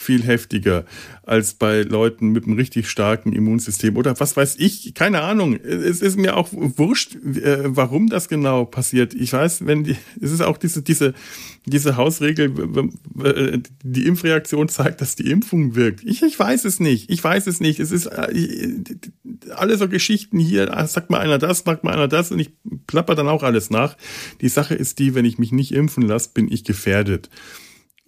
viel 0.00 0.22
heftiger 0.22 0.86
als 1.22 1.54
bei 1.54 1.82
Leuten 1.82 2.30
mit 2.30 2.44
einem 2.44 2.56
richtig 2.56 2.88
starken 2.88 3.32
Immunsystem 3.32 3.96
oder 3.96 4.18
was 4.18 4.34
weiß 4.34 4.56
ich, 4.58 4.94
keine 4.94 5.20
Ahnung. 5.20 5.56
Es 5.56 6.00
ist 6.00 6.16
mir 6.16 6.36
auch 6.36 6.48
wurscht, 6.52 7.16
äh, 7.16 7.64
warum 7.64 8.08
das 8.08 8.28
genau 8.28 8.64
passiert. 8.64 9.12
Ich 9.12 9.32
weiß, 9.32 9.66
wenn 9.66 9.84
die, 9.84 9.96
es 10.20 10.32
ist 10.32 10.40
auch 10.40 10.56
diese, 10.56 10.82
diese, 10.82 11.12
diese 11.66 11.96
Hausregel, 11.96 12.50
die 13.82 14.06
Impfreaktion 14.06 14.68
zeigt, 14.70 15.02
dass 15.02 15.16
die 15.16 15.30
Impfung 15.30 15.74
wirkt. 15.76 16.02
Ich, 16.02 16.22
ich 16.22 16.38
weiß 16.38 16.64
es 16.64 16.80
nicht. 16.80 17.10
Ich 17.10 17.22
weiß 17.22 17.46
es 17.46 17.60
nicht. 17.60 17.78
Es 17.78 17.92
ist 17.92 18.06
äh, 18.06 18.80
alle 19.54 19.76
so 19.76 19.86
Geschichten 19.86 20.38
hier, 20.38 20.76
ah, 20.76 20.86
sagt 20.86 21.10
mal 21.10 21.20
einer 21.20 21.38
das, 21.38 21.58
sagt 21.58 21.84
mal 21.84 21.92
einer 21.92 22.08
das 22.08 22.32
und 22.32 22.38
ich 22.38 22.52
plapper 22.86 23.14
dann 23.14 23.28
auch 23.28 23.42
alles 23.42 23.68
nach. 23.68 23.98
Die 24.40 24.48
Sache 24.48 24.74
ist 24.74 24.98
die, 24.98 25.14
wenn 25.14 25.26
ich 25.26 25.38
mich 25.38 25.52
nicht 25.52 25.72
impfen 25.72 26.02
lasse, 26.04 26.30
bin 26.32 26.50
ich 26.50 26.64
gefährdet. 26.64 27.28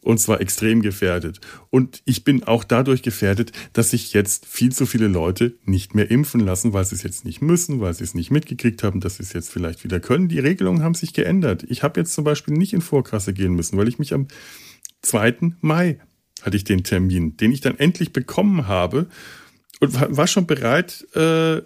Und 0.02 0.18
zwar 0.18 0.40
extrem 0.40 0.82
gefährdet. 0.82 1.40
Und 1.70 2.02
ich 2.04 2.24
bin 2.24 2.42
auch 2.42 2.64
dadurch 2.64 3.02
gefährdet, 3.02 3.52
dass 3.72 3.90
sich 3.90 4.12
jetzt 4.12 4.46
viel 4.46 4.72
zu 4.72 4.84
viele 4.84 5.06
Leute 5.06 5.54
nicht 5.64 5.94
mehr 5.94 6.10
impfen 6.10 6.40
lassen, 6.40 6.72
weil 6.72 6.84
sie 6.84 6.96
es 6.96 7.04
jetzt 7.04 7.24
nicht 7.24 7.40
müssen, 7.40 7.80
weil 7.80 7.94
sie 7.94 8.02
es 8.02 8.14
nicht 8.14 8.30
mitgekriegt 8.32 8.82
haben, 8.82 9.00
dass 9.00 9.16
sie 9.16 9.22
es 9.22 9.32
jetzt 9.32 9.50
vielleicht 9.50 9.84
wieder 9.84 10.00
können. 10.00 10.28
Die 10.28 10.40
Regelungen 10.40 10.82
haben 10.82 10.94
sich 10.94 11.12
geändert. 11.12 11.64
Ich 11.68 11.84
habe 11.84 12.00
jetzt 12.00 12.14
zum 12.14 12.24
Beispiel 12.24 12.54
nicht 12.54 12.72
in 12.72 12.80
Vorkasse 12.80 13.32
gehen 13.32 13.54
müssen, 13.54 13.78
weil 13.78 13.88
ich 13.88 14.00
mich 14.00 14.12
am 14.12 14.26
2. 15.02 15.52
Mai 15.60 16.00
hatte 16.42 16.56
ich 16.56 16.64
den 16.64 16.82
Termin, 16.82 17.36
den 17.36 17.52
ich 17.52 17.60
dann 17.60 17.78
endlich 17.78 18.12
bekommen 18.12 18.66
habe 18.66 19.06
und 19.80 20.16
war 20.16 20.26
schon 20.26 20.46
bereit, 20.46 21.06
äh, 21.14 21.62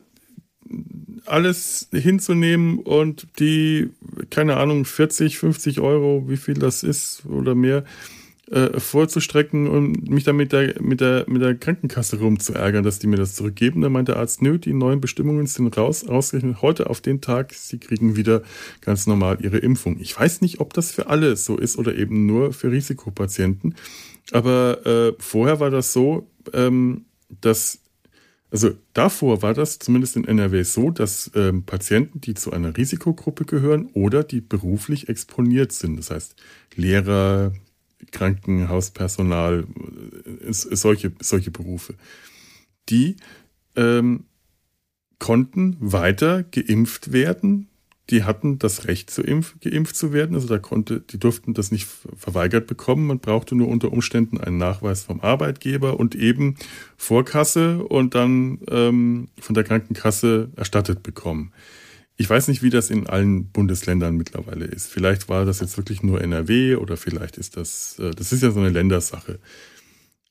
alles 1.26 1.88
hinzunehmen 1.92 2.78
und 2.78 3.26
die, 3.38 3.90
keine 4.30 4.56
Ahnung, 4.56 4.84
40, 4.84 5.38
50 5.38 5.80
Euro, 5.80 6.24
wie 6.28 6.36
viel 6.36 6.54
das 6.54 6.82
ist 6.82 7.24
oder 7.26 7.54
mehr, 7.54 7.84
äh, 8.50 8.78
vorzustrecken 8.78 9.66
und 9.66 10.08
mich 10.08 10.24
dann 10.24 10.36
mit 10.36 10.52
der, 10.52 10.80
mit, 10.80 11.00
der, 11.00 11.24
mit 11.26 11.42
der 11.42 11.56
Krankenkasse 11.56 12.18
rumzuärgern, 12.18 12.84
dass 12.84 12.98
die 12.98 13.06
mir 13.06 13.16
das 13.16 13.34
zurückgeben. 13.34 13.80
Da 13.80 13.88
meint 13.88 14.08
der 14.08 14.16
Arzt, 14.16 14.40
nö, 14.42 14.58
die 14.58 14.72
neuen 14.72 15.00
Bestimmungen 15.00 15.46
sind 15.46 15.76
raus, 15.76 16.06
ausgerechnet 16.06 16.62
heute 16.62 16.88
auf 16.88 17.00
den 17.00 17.20
Tag, 17.20 17.52
sie 17.54 17.78
kriegen 17.78 18.16
wieder 18.16 18.42
ganz 18.80 19.06
normal 19.06 19.38
ihre 19.40 19.58
Impfung. 19.58 19.98
Ich 19.98 20.18
weiß 20.18 20.42
nicht, 20.42 20.60
ob 20.60 20.74
das 20.74 20.92
für 20.92 21.08
alle 21.08 21.36
so 21.36 21.56
ist 21.56 21.76
oder 21.76 21.96
eben 21.96 22.26
nur 22.26 22.52
für 22.52 22.70
Risikopatienten. 22.70 23.74
Aber 24.32 24.86
äh, 24.86 25.12
vorher 25.18 25.60
war 25.60 25.70
das 25.70 25.92
so, 25.92 26.28
ähm, 26.52 27.06
dass 27.40 27.80
also 28.52 28.70
davor 28.94 29.42
war 29.42 29.54
das 29.54 29.80
zumindest 29.80 30.16
in 30.16 30.24
NRW 30.24 30.62
so, 30.62 30.90
dass 30.90 31.32
ähm, 31.34 31.64
Patienten, 31.64 32.20
die 32.20 32.34
zu 32.34 32.52
einer 32.52 32.76
Risikogruppe 32.76 33.44
gehören 33.44 33.90
oder 33.92 34.22
die 34.22 34.40
beruflich 34.40 35.08
exponiert 35.08 35.72
sind, 35.72 35.98
das 35.98 36.10
heißt 36.10 36.36
Lehrer, 36.76 37.52
Krankenhauspersonal, 38.12 39.66
solche, 40.50 41.12
solche 41.20 41.50
Berufe, 41.50 41.94
die 42.88 43.16
ähm, 43.74 44.24
konnten 45.18 45.76
weiter 45.80 46.42
geimpft 46.42 47.12
werden. 47.12 47.68
Die 48.10 48.22
hatten 48.22 48.60
das 48.60 48.86
Recht, 48.86 49.10
zu 49.10 49.22
impf, 49.22 49.56
geimpft 49.60 49.96
zu 49.96 50.12
werden. 50.12 50.36
Also 50.36 50.46
da 50.46 50.58
konnte, 50.58 51.00
die 51.00 51.18
durften 51.18 51.54
das 51.54 51.72
nicht 51.72 51.88
verweigert 52.16 52.68
bekommen. 52.68 53.08
Man 53.08 53.18
brauchte 53.18 53.56
nur 53.56 53.66
unter 53.66 53.92
Umständen 53.92 54.38
einen 54.38 54.58
Nachweis 54.58 55.02
vom 55.02 55.20
Arbeitgeber 55.20 55.98
und 55.98 56.14
eben 56.14 56.54
Vorkasse 56.96 57.82
und 57.82 58.14
dann 58.14 58.60
ähm, 58.70 59.28
von 59.40 59.54
der 59.54 59.64
Krankenkasse 59.64 60.50
erstattet 60.54 61.02
bekommen. 61.02 61.52
Ich 62.16 62.28
weiß 62.28 62.48
nicht, 62.48 62.62
wie 62.62 62.70
das 62.70 62.90
in 62.90 63.06
allen 63.06 63.50
Bundesländern 63.50 64.16
mittlerweile 64.16 64.64
ist. 64.64 64.88
Vielleicht 64.88 65.28
war 65.28 65.44
das 65.44 65.60
jetzt 65.60 65.76
wirklich 65.76 66.02
nur 66.02 66.20
NRW 66.20 66.76
oder 66.76 66.96
vielleicht 66.96 67.36
ist 67.36 67.56
das, 67.56 67.98
äh, 67.98 68.12
das 68.12 68.32
ist 68.32 68.42
ja 68.42 68.50
so 68.50 68.60
eine 68.60 68.70
Ländersache. 68.70 69.38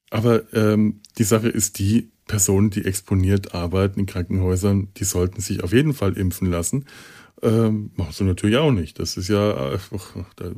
Aber 0.10 0.52
ähm, 0.54 1.02
die 1.18 1.24
Sache 1.24 1.50
ist 1.50 1.80
die, 1.80 2.12
Personen, 2.28 2.72
die 2.72 2.86
exponiert 2.86 3.54
arbeiten 3.54 4.00
in 4.00 4.06
Krankenhäusern, 4.06 4.90
die 4.98 5.04
sollten 5.04 5.42
sich 5.42 5.64
auf 5.64 5.74
jeden 5.74 5.94
Fall 5.94 6.18
impfen 6.18 6.50
lassen. 6.50 6.86
Ähm, 7.42 7.92
machst 7.96 8.20
du 8.20 8.24
natürlich 8.24 8.56
auch 8.56 8.72
nicht. 8.72 8.98
Das 8.98 9.18
ist 9.18 9.28
ja, 9.28 9.56
ach, 9.74 10.16
da, 10.38 10.52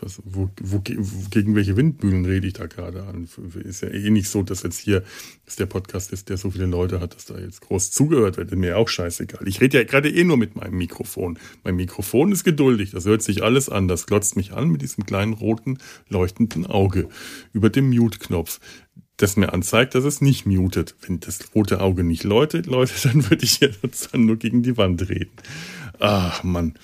was, 0.00 0.22
wo, 0.24 0.48
wo, 0.62 0.80
gegen 0.80 1.54
welche 1.54 1.76
Windmühlen 1.76 2.24
rede 2.24 2.46
ich 2.46 2.52
da 2.52 2.66
gerade 2.66 3.02
an? 3.04 3.28
Ist 3.64 3.82
ja 3.82 3.88
eh 3.88 4.10
nicht 4.10 4.28
so, 4.28 4.42
dass 4.42 4.62
jetzt 4.62 4.78
hier 4.78 5.02
dass 5.46 5.56
der 5.56 5.66
Podcast 5.66 6.12
ist, 6.12 6.28
der 6.28 6.36
so 6.36 6.50
viele 6.50 6.66
Leute 6.66 7.00
hat, 7.00 7.14
dass 7.14 7.24
da 7.24 7.38
jetzt 7.38 7.60
groß 7.62 7.92
zugehört 7.92 8.36
wird. 8.36 8.54
Mir 8.54 8.76
auch 8.76 8.88
scheißegal. 8.88 9.46
Ich 9.46 9.60
rede 9.60 9.78
ja 9.78 9.84
gerade 9.84 10.10
eh 10.10 10.24
nur 10.24 10.36
mit 10.36 10.56
meinem 10.56 10.76
Mikrofon. 10.76 11.38
Mein 11.62 11.76
Mikrofon 11.76 12.32
ist 12.32 12.42
geduldig. 12.42 12.90
Das 12.90 13.04
hört 13.04 13.22
sich 13.22 13.42
alles 13.44 13.68
an. 13.68 13.86
Das 13.86 14.06
glotzt 14.06 14.36
mich 14.36 14.52
an 14.52 14.68
mit 14.68 14.82
diesem 14.82 15.06
kleinen 15.06 15.32
roten 15.32 15.78
leuchtenden 16.08 16.66
Auge 16.66 17.08
über 17.52 17.70
dem 17.70 17.90
Mute-Knopf 17.90 18.60
das 19.16 19.36
mir 19.36 19.52
anzeigt, 19.52 19.94
dass 19.94 20.04
es 20.04 20.20
nicht 20.20 20.46
mutet. 20.46 20.94
Wenn 21.06 21.20
das 21.20 21.54
rote 21.54 21.80
Auge 21.80 22.04
nicht 22.04 22.24
läutet, 22.24 22.66
läutet, 22.66 23.04
dann 23.04 23.28
würde 23.28 23.44
ich 23.44 23.60
jetzt 23.60 24.12
dann 24.12 24.26
nur 24.26 24.36
gegen 24.36 24.62
die 24.62 24.76
Wand 24.76 25.08
reden. 25.08 25.32
Ach, 25.98 26.42
Mann. 26.42 26.74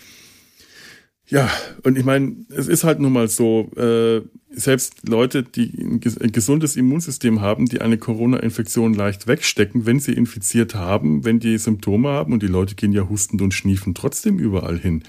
Ja, 1.28 1.50
und 1.82 1.96
ich 1.96 2.04
meine, 2.04 2.36
es 2.50 2.68
ist 2.68 2.84
halt 2.84 3.00
nun 3.00 3.12
mal 3.12 3.26
so, 3.26 3.70
äh, 3.76 4.20
selbst 4.50 5.08
Leute, 5.08 5.42
die 5.42 5.72
ein 5.78 6.32
gesundes 6.32 6.76
Immunsystem 6.76 7.40
haben, 7.40 7.66
die 7.66 7.80
eine 7.80 7.96
Corona-Infektion 7.96 8.92
leicht 8.92 9.26
wegstecken, 9.26 9.86
wenn 9.86 9.98
sie 9.98 10.12
infiziert 10.12 10.74
haben, 10.74 11.24
wenn 11.24 11.40
die 11.40 11.56
Symptome 11.56 12.10
haben 12.10 12.34
und 12.34 12.42
die 12.42 12.48
Leute 12.48 12.74
gehen 12.74 12.92
ja 12.92 13.08
hustend 13.08 13.40
und 13.40 13.54
schniefen 13.54 13.94
trotzdem 13.94 14.38
überall 14.38 14.78
hin. 14.78 15.04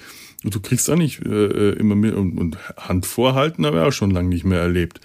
Und 0.45 0.55
du 0.55 0.61
kriegst 0.61 0.89
auch 0.89 0.95
nicht 0.95 1.25
äh, 1.25 1.71
immer 1.71 1.95
mit 1.95 2.13
und, 2.13 2.37
und 2.37 2.57
Hand 2.77 3.05
vorhalten, 3.05 3.63
wir 3.63 3.85
auch 3.85 3.91
schon 3.91 4.11
lange 4.11 4.29
nicht 4.29 4.45
mehr 4.45 4.61
erlebt. 4.61 5.01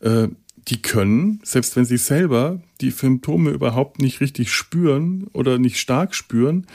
Äh, 0.00 0.28
die 0.68 0.80
können, 0.80 1.40
selbst 1.42 1.76
wenn 1.76 1.84
sie 1.84 1.98
selber 1.98 2.60
die 2.80 2.90
Symptome 2.90 3.50
überhaupt 3.50 4.00
nicht 4.00 4.20
richtig 4.20 4.52
spüren 4.52 5.26
oder 5.32 5.58
nicht 5.58 5.78
stark 5.78 6.14
spüren, 6.14 6.66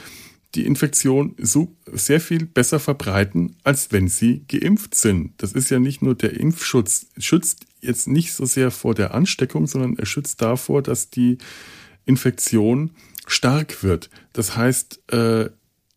die 0.54 0.66
Infektion 0.66 1.34
so 1.38 1.76
sehr 1.86 2.20
viel 2.20 2.46
besser 2.46 2.80
verbreiten, 2.80 3.56
als 3.62 3.92
wenn 3.92 4.08
sie 4.08 4.44
geimpft 4.48 4.94
sind. 4.94 5.32
Das 5.38 5.52
ist 5.52 5.70
ja 5.70 5.78
nicht 5.78 6.02
nur 6.02 6.14
der 6.14 6.38
Impfschutz, 6.38 7.06
schützt 7.18 7.66
jetzt 7.80 8.08
nicht 8.08 8.32
so 8.32 8.44
sehr 8.44 8.70
vor 8.70 8.94
der 8.94 9.14
Ansteckung, 9.14 9.66
sondern 9.66 9.96
er 9.96 10.06
schützt 10.06 10.42
davor, 10.42 10.82
dass 10.82 11.10
die 11.10 11.38
Infektion 12.04 12.90
stark 13.26 13.82
wird. 13.82 14.10
Das 14.32 14.56
heißt, 14.56 15.12
äh, 15.12 15.50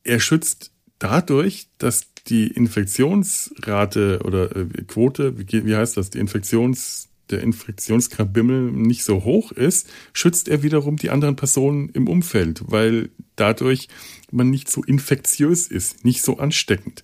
er 0.03 0.19
schützt 0.19 0.71
dadurch, 0.99 1.67
dass 1.79 2.13
die 2.27 2.47
Infektionsrate 2.47 4.21
oder 4.23 4.55
äh, 4.55 4.65
Quote, 4.87 5.37
wie, 5.37 5.65
wie 5.65 5.75
heißt 5.75 5.97
das, 5.97 6.09
die 6.11 6.19
Infektions 6.19 7.09
der 7.29 7.41
Infektionskrabimmel 7.41 8.71
nicht 8.71 9.03
so 9.03 9.23
hoch 9.23 9.51
ist, 9.51 9.89
schützt 10.13 10.47
er 10.47 10.63
wiederum 10.63 10.97
die 10.97 11.09
anderen 11.09 11.35
Personen 11.35 11.89
im 11.89 12.07
Umfeld, 12.07 12.63
weil 12.67 13.09
dadurch 13.35 13.87
man 14.31 14.49
nicht 14.49 14.69
so 14.69 14.83
infektiös 14.83 15.67
ist, 15.67 16.05
nicht 16.05 16.21
so 16.21 16.37
ansteckend. 16.37 17.03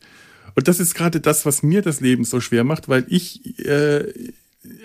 Und 0.55 0.67
das 0.67 0.79
ist 0.79 0.93
gerade 0.93 1.21
das, 1.21 1.45
was 1.45 1.63
mir 1.63 1.81
das 1.81 2.01
Leben 2.01 2.25
so 2.25 2.41
schwer 2.41 2.63
macht, 2.63 2.89
weil 2.89 3.05
ich 3.07 3.59
äh, 3.59 4.11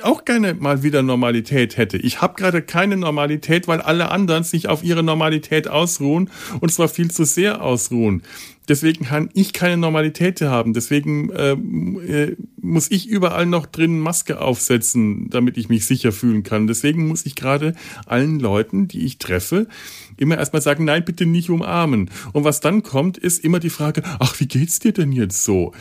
auch 0.02 0.24
gerne 0.24 0.54
mal 0.54 0.84
wieder 0.84 1.02
Normalität 1.02 1.76
hätte. 1.76 1.96
Ich 1.96 2.20
habe 2.22 2.34
gerade 2.34 2.62
keine 2.62 2.96
Normalität, 2.96 3.66
weil 3.66 3.80
alle 3.80 4.10
anderen 4.10 4.44
sich 4.44 4.68
auf 4.68 4.84
ihre 4.84 5.02
Normalität 5.02 5.66
ausruhen 5.66 6.30
und 6.60 6.70
zwar 6.70 6.88
viel 6.88 7.10
zu 7.10 7.24
sehr 7.24 7.60
ausruhen. 7.60 8.22
Deswegen 8.68 9.04
kann 9.04 9.30
ich 9.34 9.52
keine 9.52 9.76
Normalität 9.76 10.40
haben. 10.40 10.74
Deswegen 10.74 11.30
ähm, 11.36 12.00
äh, 12.06 12.36
muss 12.56 12.90
ich 12.90 13.08
überall 13.08 13.46
noch 13.46 13.66
drin 13.66 13.98
Maske 13.98 14.40
aufsetzen, 14.40 15.28
damit 15.28 15.58
ich 15.58 15.68
mich 15.68 15.84
sicher 15.84 16.12
fühlen 16.12 16.44
kann. 16.44 16.66
Deswegen 16.66 17.06
muss 17.08 17.26
ich 17.26 17.34
gerade 17.34 17.74
allen 18.06 18.38
Leuten, 18.38 18.88
die 18.88 19.04
ich 19.04 19.18
treffe, 19.18 19.66
immer 20.16 20.38
erstmal 20.38 20.62
sagen, 20.62 20.84
nein, 20.84 21.04
bitte 21.04 21.26
nicht 21.26 21.50
umarmen. 21.50 22.10
Und 22.32 22.44
was 22.44 22.60
dann 22.60 22.84
kommt, 22.84 23.18
ist 23.18 23.44
immer 23.44 23.58
die 23.58 23.70
Frage, 23.70 24.02
ach, 24.20 24.38
wie 24.40 24.46
geht's 24.46 24.78
dir 24.78 24.92
denn 24.92 25.12
jetzt 25.12 25.44
so? 25.44 25.72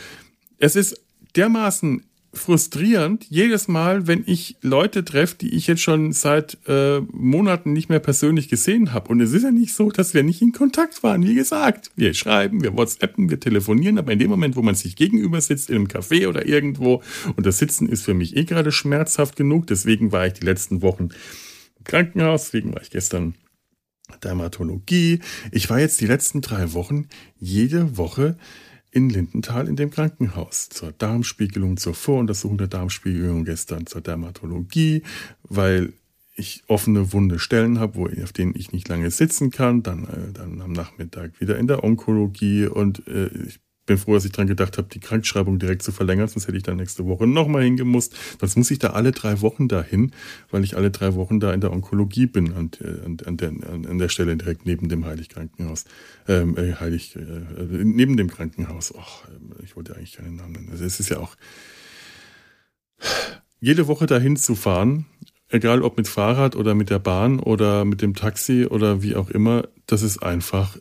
Es 0.58 0.76
ist 0.76 1.00
dermaßen 1.36 2.02
frustrierend, 2.34 3.26
jedes 3.28 3.68
Mal, 3.68 4.06
wenn 4.06 4.22
ich 4.26 4.56
Leute 4.60 5.04
treffe, 5.04 5.36
die 5.40 5.54
ich 5.54 5.66
jetzt 5.66 5.82
schon 5.82 6.12
seit 6.12 6.58
äh, 6.66 7.00
Monaten 7.12 7.72
nicht 7.72 7.88
mehr 7.88 8.00
persönlich 8.00 8.48
gesehen 8.48 8.92
habe. 8.92 9.08
Und 9.08 9.20
es 9.20 9.32
ist 9.32 9.42
ja 9.42 9.50
nicht 9.50 9.74
so, 9.74 9.90
dass 9.90 10.14
wir 10.14 10.22
nicht 10.22 10.42
in 10.42 10.52
Kontakt 10.52 11.02
waren. 11.02 11.26
Wie 11.26 11.34
gesagt, 11.34 11.90
wir 11.96 12.14
schreiben, 12.14 12.62
wir 12.62 12.76
WhatsAppen, 12.76 13.30
wir 13.30 13.40
telefonieren, 13.40 13.98
aber 13.98 14.12
in 14.12 14.18
dem 14.18 14.30
Moment, 14.30 14.56
wo 14.56 14.62
man 14.62 14.74
sich 14.74 14.96
gegenüber 14.96 15.40
sitzt, 15.40 15.70
in 15.70 15.76
einem 15.76 15.86
Café 15.86 16.28
oder 16.28 16.46
irgendwo, 16.46 17.02
und 17.36 17.46
das 17.46 17.58
Sitzen 17.58 17.88
ist 17.88 18.02
für 18.02 18.14
mich 18.14 18.36
eh 18.36 18.44
gerade 18.44 18.72
schmerzhaft 18.72 19.36
genug, 19.36 19.66
deswegen 19.66 20.12
war 20.12 20.26
ich 20.26 20.34
die 20.34 20.44
letzten 20.44 20.82
Wochen 20.82 21.08
im 21.78 21.84
Krankenhaus, 21.84 22.44
deswegen 22.44 22.74
war 22.74 22.82
ich 22.82 22.90
gestern 22.90 23.34
Dermatologie. 24.22 25.20
Ich 25.50 25.70
war 25.70 25.80
jetzt 25.80 26.00
die 26.00 26.06
letzten 26.06 26.40
drei 26.40 26.72
Wochen 26.72 27.08
jede 27.38 27.96
Woche 27.96 28.36
in 28.94 29.10
Lindenthal 29.10 29.68
in 29.68 29.76
dem 29.76 29.90
Krankenhaus 29.90 30.68
zur 30.68 30.92
Darmspiegelung, 30.92 31.76
zur 31.76 31.94
Voruntersuchung 31.94 32.58
der 32.58 32.68
Darmspiegelung, 32.68 33.44
gestern 33.44 33.86
zur 33.86 34.00
Dermatologie, 34.00 35.02
weil 35.42 35.92
ich 36.36 36.62
offene 36.68 37.12
wunde 37.12 37.38
Stellen 37.38 37.78
habe, 37.78 37.96
wo, 37.96 38.06
auf 38.22 38.32
denen 38.32 38.54
ich 38.56 38.72
nicht 38.72 38.88
lange 38.88 39.10
sitzen 39.10 39.50
kann, 39.50 39.82
dann, 39.82 40.04
äh, 40.04 40.32
dann 40.32 40.60
am 40.60 40.72
Nachmittag 40.72 41.40
wieder 41.40 41.58
in 41.58 41.66
der 41.66 41.84
Onkologie 41.84 42.66
und 42.66 43.06
äh, 43.06 43.28
ich 43.46 43.60
bin 43.86 43.98
froh, 43.98 44.14
dass 44.14 44.24
ich 44.24 44.32
dran 44.32 44.46
gedacht 44.46 44.78
habe, 44.78 44.88
die 44.90 45.00
Krankschreibung 45.00 45.58
direkt 45.58 45.82
zu 45.82 45.92
verlängern, 45.92 46.28
sonst 46.28 46.46
hätte 46.46 46.56
ich 46.56 46.62
da 46.62 46.74
nächste 46.74 47.06
Woche 47.06 47.26
nochmal 47.26 47.62
hingemusst. 47.62 48.16
Sonst 48.40 48.56
muss 48.56 48.70
ich 48.70 48.78
da 48.78 48.90
alle 48.90 49.12
drei 49.12 49.40
Wochen 49.40 49.68
dahin, 49.68 50.12
weil 50.50 50.64
ich 50.64 50.76
alle 50.76 50.90
drei 50.90 51.14
Wochen 51.14 51.40
da 51.40 51.52
in 51.52 51.60
der 51.60 51.72
Onkologie 51.72 52.26
bin, 52.26 52.52
an, 52.54 52.70
an, 53.04 53.18
an, 53.24 53.36
der, 53.36 53.48
an 53.48 53.98
der 53.98 54.08
Stelle 54.08 54.36
direkt 54.36 54.66
neben 54.66 54.88
dem 54.88 55.04
Heiligstkrankenhaus. 55.04 55.84
Ähm, 56.28 56.56
äh, 56.56 56.74
Heilig, 56.74 57.16
äh, 57.16 57.20
neben 57.20 58.16
dem 58.16 58.30
Krankenhaus. 58.30 58.94
Och, 58.94 59.24
ich 59.62 59.76
wollte 59.76 59.96
eigentlich 59.96 60.16
keinen 60.16 60.36
Namen 60.36 60.52
nennen. 60.52 60.68
Also 60.70 60.84
es 60.84 61.00
ist 61.00 61.10
ja 61.10 61.18
auch 61.18 61.36
jede 63.60 63.86
Woche 63.86 64.06
dahin 64.06 64.36
zu 64.36 64.54
fahren, 64.54 65.06
egal 65.48 65.82
ob 65.82 65.96
mit 65.96 66.08
Fahrrad 66.08 66.56
oder 66.56 66.74
mit 66.74 66.90
der 66.90 66.98
Bahn 66.98 67.38
oder 67.40 67.84
mit 67.84 68.02
dem 68.02 68.14
Taxi 68.14 68.66
oder 68.66 69.02
wie 69.02 69.16
auch 69.16 69.30
immer, 69.30 69.68
das 69.86 70.02
ist 70.02 70.22
einfach 70.22 70.78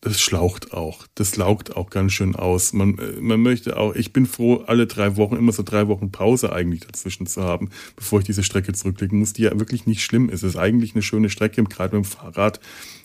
das 0.00 0.20
schlaucht 0.20 0.72
auch. 0.72 1.06
Das 1.16 1.36
laugt 1.36 1.76
auch 1.76 1.90
ganz 1.90 2.12
schön 2.12 2.36
aus. 2.36 2.72
Man, 2.72 2.98
äh, 2.98 3.20
man 3.20 3.40
möchte 3.40 3.76
auch, 3.76 3.94
ich 3.94 4.12
bin 4.12 4.26
froh, 4.26 4.62
alle 4.66 4.86
drei 4.86 5.16
Wochen, 5.16 5.36
immer 5.36 5.52
so 5.52 5.62
drei 5.62 5.88
Wochen 5.88 6.12
Pause 6.12 6.52
eigentlich 6.52 6.80
dazwischen 6.80 7.26
zu 7.26 7.42
haben, 7.42 7.70
bevor 7.96 8.20
ich 8.20 8.26
diese 8.26 8.44
Strecke 8.44 8.72
zurücklegen 8.72 9.18
muss, 9.18 9.32
die 9.32 9.42
ja 9.42 9.58
wirklich 9.58 9.86
nicht 9.86 10.02
schlimm 10.02 10.28
ist. 10.28 10.42
Es 10.42 10.54
ist 10.54 10.56
eigentlich 10.56 10.94
eine 10.94 11.02
schöne 11.02 11.30
Strecke, 11.30 11.62
gerade 11.64 11.96
mit 11.96 12.04
dem 12.04 12.08
Fahrrad 12.08 12.60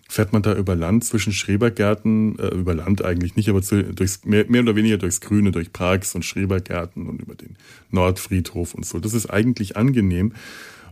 fährt 0.07 0.33
man 0.33 0.43
da 0.43 0.53
über 0.53 0.75
Land 0.75 1.03
zwischen 1.05 1.33
Schrebergärten, 1.33 2.37
äh, 2.37 2.49
über 2.49 2.75
Land 2.75 3.03
eigentlich 3.03 3.35
nicht, 3.35 3.49
aber 3.49 3.63
zu, 3.63 3.83
durchs, 3.83 4.23
mehr, 4.25 4.45
mehr 4.47 4.61
oder 4.61 4.75
weniger 4.75 4.97
durchs 4.97 5.21
Grüne, 5.21 5.51
durch 5.51 5.73
Parks 5.73 6.13
und 6.13 6.23
Schrebergärten 6.23 7.07
und 7.07 7.21
über 7.21 7.33
den 7.33 7.55
Nordfriedhof 7.89 8.75
und 8.75 8.85
so. 8.85 8.99
Das 8.99 9.13
ist 9.13 9.27
eigentlich 9.27 9.75
angenehm. 9.75 10.33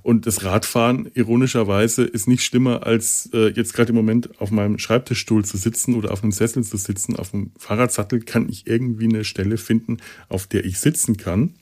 Und 0.04 0.26
das 0.26 0.44
Radfahren, 0.44 1.10
ironischerweise, 1.14 2.04
ist 2.04 2.28
nicht 2.28 2.44
schlimmer, 2.44 2.86
als 2.86 3.30
äh, 3.34 3.50
jetzt 3.50 3.74
gerade 3.74 3.90
im 3.90 3.96
Moment 3.96 4.40
auf 4.42 4.52
meinem 4.52 4.80
Schreibtischstuhl 4.80 5.46
zu 5.46 5.58
sitzen 5.58 5.96
oder 5.96 6.12
auf 6.12 6.24
einem 6.24 6.32
Sessel 6.32 6.64
zu 6.64 6.78
sitzen. 6.78 7.16
Auf 7.16 7.32
dem 7.32 7.52
Fahrradsattel 7.58 8.22
kann 8.22 8.50
ich 8.50 8.68
irgendwie 8.68 9.06
eine 9.06 9.24
Stelle 9.24 9.58
finden, 9.58 9.98
auf 10.28 10.48
der 10.48 10.66
ich 10.66 10.80
sitzen 10.80 11.18
kann, 11.18 11.56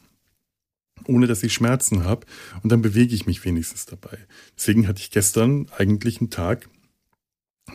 ohne 1.06 1.28
dass 1.28 1.43
ich 1.43 1.54
Schmerzen 1.54 2.06
habe. 2.06 2.25
Und 2.63 2.71
dann 2.71 2.82
bewege 2.82 3.13
ich 3.13 3.25
mich 3.25 3.43
wenigstens 3.43 3.86
dabei. 3.86 4.17
Deswegen 4.58 4.88
hatte 4.88 5.02
ich 5.02 5.12
gestern 5.12 5.67
eigentlich 5.78 6.21
einen 6.21 6.30
Tag 6.30 6.69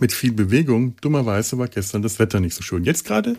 mit 0.00 0.12
viel 0.12 0.32
Bewegung. 0.32 0.96
Dummerweise 1.00 1.58
war 1.58 1.68
gestern 1.68 2.02
das 2.02 2.18
Wetter 2.18 2.40
nicht 2.40 2.54
so 2.54 2.62
schön. 2.62 2.84
Jetzt 2.84 3.04
gerade 3.04 3.36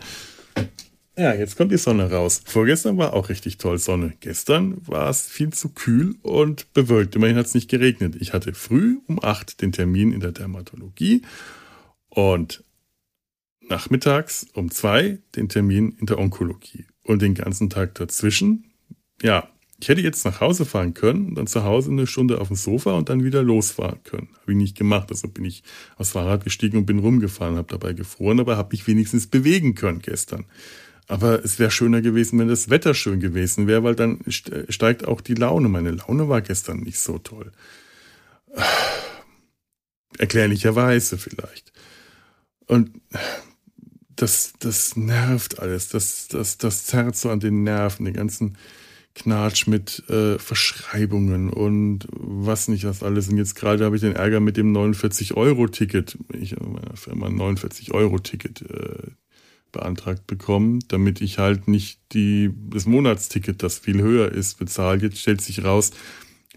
ja, 1.18 1.34
jetzt 1.34 1.56
kommt 1.56 1.72
die 1.72 1.78
Sonne 1.78 2.12
raus. 2.12 2.42
Vorgestern 2.46 2.98
war 2.98 3.14
auch 3.14 3.30
richtig 3.30 3.58
toll 3.58 3.78
Sonne. 3.78 4.14
Gestern 4.20 4.78
war 4.86 5.10
es 5.10 5.28
viel 5.28 5.52
zu 5.52 5.70
kühl 5.70 6.16
und 6.22 6.74
bewölkt. 6.74 7.16
Immerhin 7.16 7.38
hat 7.38 7.46
es 7.46 7.54
nicht 7.54 7.70
geregnet. 7.70 8.16
Ich 8.20 8.34
hatte 8.34 8.54
früh 8.54 8.98
um 9.08 9.24
acht 9.24 9.62
den 9.62 9.72
Termin 9.72 10.12
in 10.12 10.20
der 10.20 10.32
Dermatologie 10.32 11.22
und 12.10 12.64
nachmittags 13.62 14.46
um 14.54 14.72
zwei 14.72 15.20
den 15.36 15.50
Termin 15.50 15.96
in 16.00 16.06
der 16.06 16.20
Onkologie. 16.20 16.86
Und 17.04 17.22
den 17.22 17.36
ganzen 17.36 17.70
Tag 17.70 17.96
dazwischen, 17.96 18.72
ja, 19.22 19.48
ich 19.80 19.90
hätte 19.90 20.02
jetzt 20.02 20.26
nach 20.26 20.42
Hause 20.42 20.66
fahren 20.66 20.94
können 20.94 21.28
und 21.28 21.36
dann 21.36 21.48
zu 21.48 21.64
Hause 21.64 21.92
eine 21.92 22.08
Stunde 22.08 22.40
auf 22.40 22.48
dem 22.48 22.56
Sofa 22.56 22.94
und 22.94 23.10
dann 23.10 23.24
wieder 23.24 23.44
losfahren 23.44 24.02
können. 24.04 24.30
Habe 24.42 24.54
ich 24.54 24.58
nicht 24.58 24.78
gemacht. 24.78 25.12
Also 25.12 25.28
bin 25.28 25.46
ich 25.46 25.64
aufs 25.98 26.12
Fahrrad 26.12 26.44
gestiegen 26.44 26.78
und 26.78 26.86
bin 26.86 27.00
rumgefahren, 27.00 27.58
habe 27.58 27.68
dabei 27.70 27.94
gefroren, 27.94 28.40
aber 28.40 28.58
habe 28.58 28.70
mich 28.72 28.88
wenigstens 28.88 29.28
bewegen 29.28 29.76
können 29.76 30.00
gestern. 30.02 30.46
Aber 31.08 31.44
es 31.44 31.60
wäre 31.60 31.72
schöner 31.72 32.02
gewesen, 32.02 32.40
wenn 32.40 32.48
das 32.48 32.70
Wetter 32.70 32.94
schön 32.94 33.20
gewesen 33.20 33.68
wäre, 33.68 33.84
weil 33.84 33.96
dann 33.96 34.20
steigt 34.28 35.08
auch 35.08 35.22
die 35.22 35.36
Laune. 35.36 35.70
Meine 35.70 35.92
Laune 35.92 36.30
war 36.30 36.42
gestern 36.42 36.80
nicht 36.80 37.00
so 37.00 37.20
toll. 37.20 37.52
Erklärlicherweise 40.18 41.18
vielleicht. 41.18 41.74
Und 42.68 42.92
das, 44.16 44.54
das 44.60 44.96
nervt 44.96 45.60
alles. 45.60 45.90
Das, 45.90 46.28
das, 46.28 46.58
das 46.58 46.86
zerrt 46.86 47.16
so 47.16 47.30
an 47.30 47.40
den 47.40 47.64
Nerven, 47.64 48.06
den 48.06 48.14
ganzen 48.14 48.58
Knatsch 49.14 49.68
mit 49.68 50.04
äh, 50.10 50.38
Verschreibungen 50.40 51.50
und 51.50 52.08
was 52.12 52.68
nicht 52.68 52.86
was 52.86 53.04
alles. 53.04 53.30
Und 53.30 53.38
jetzt 53.38 53.56
gerade 53.56 53.86
habe 53.86 53.96
ich 53.96 54.02
den 54.02 54.16
Ärger 54.16 54.40
mit 54.40 54.58
dem 54.58 54.76
49-Euro-Ticket. 54.76 56.18
Ich 56.34 56.54
in 56.54 56.74
meiner 56.74 56.98
Firma 56.98 57.28
ein 57.28 57.40
49-Euro-Ticket 57.40 58.62
äh, 58.64 59.12
beantragt 59.76 60.26
bekommen, 60.26 60.80
damit 60.88 61.22
ich 61.22 61.38
halt 61.38 61.68
nicht 61.68 62.00
die, 62.14 62.52
das 62.70 62.86
Monatsticket, 62.86 63.62
das 63.62 63.78
viel 63.78 64.02
höher 64.02 64.32
ist, 64.32 64.58
bezahle. 64.58 65.02
Jetzt 65.02 65.20
stellt 65.20 65.42
sich 65.42 65.64
raus, 65.64 65.92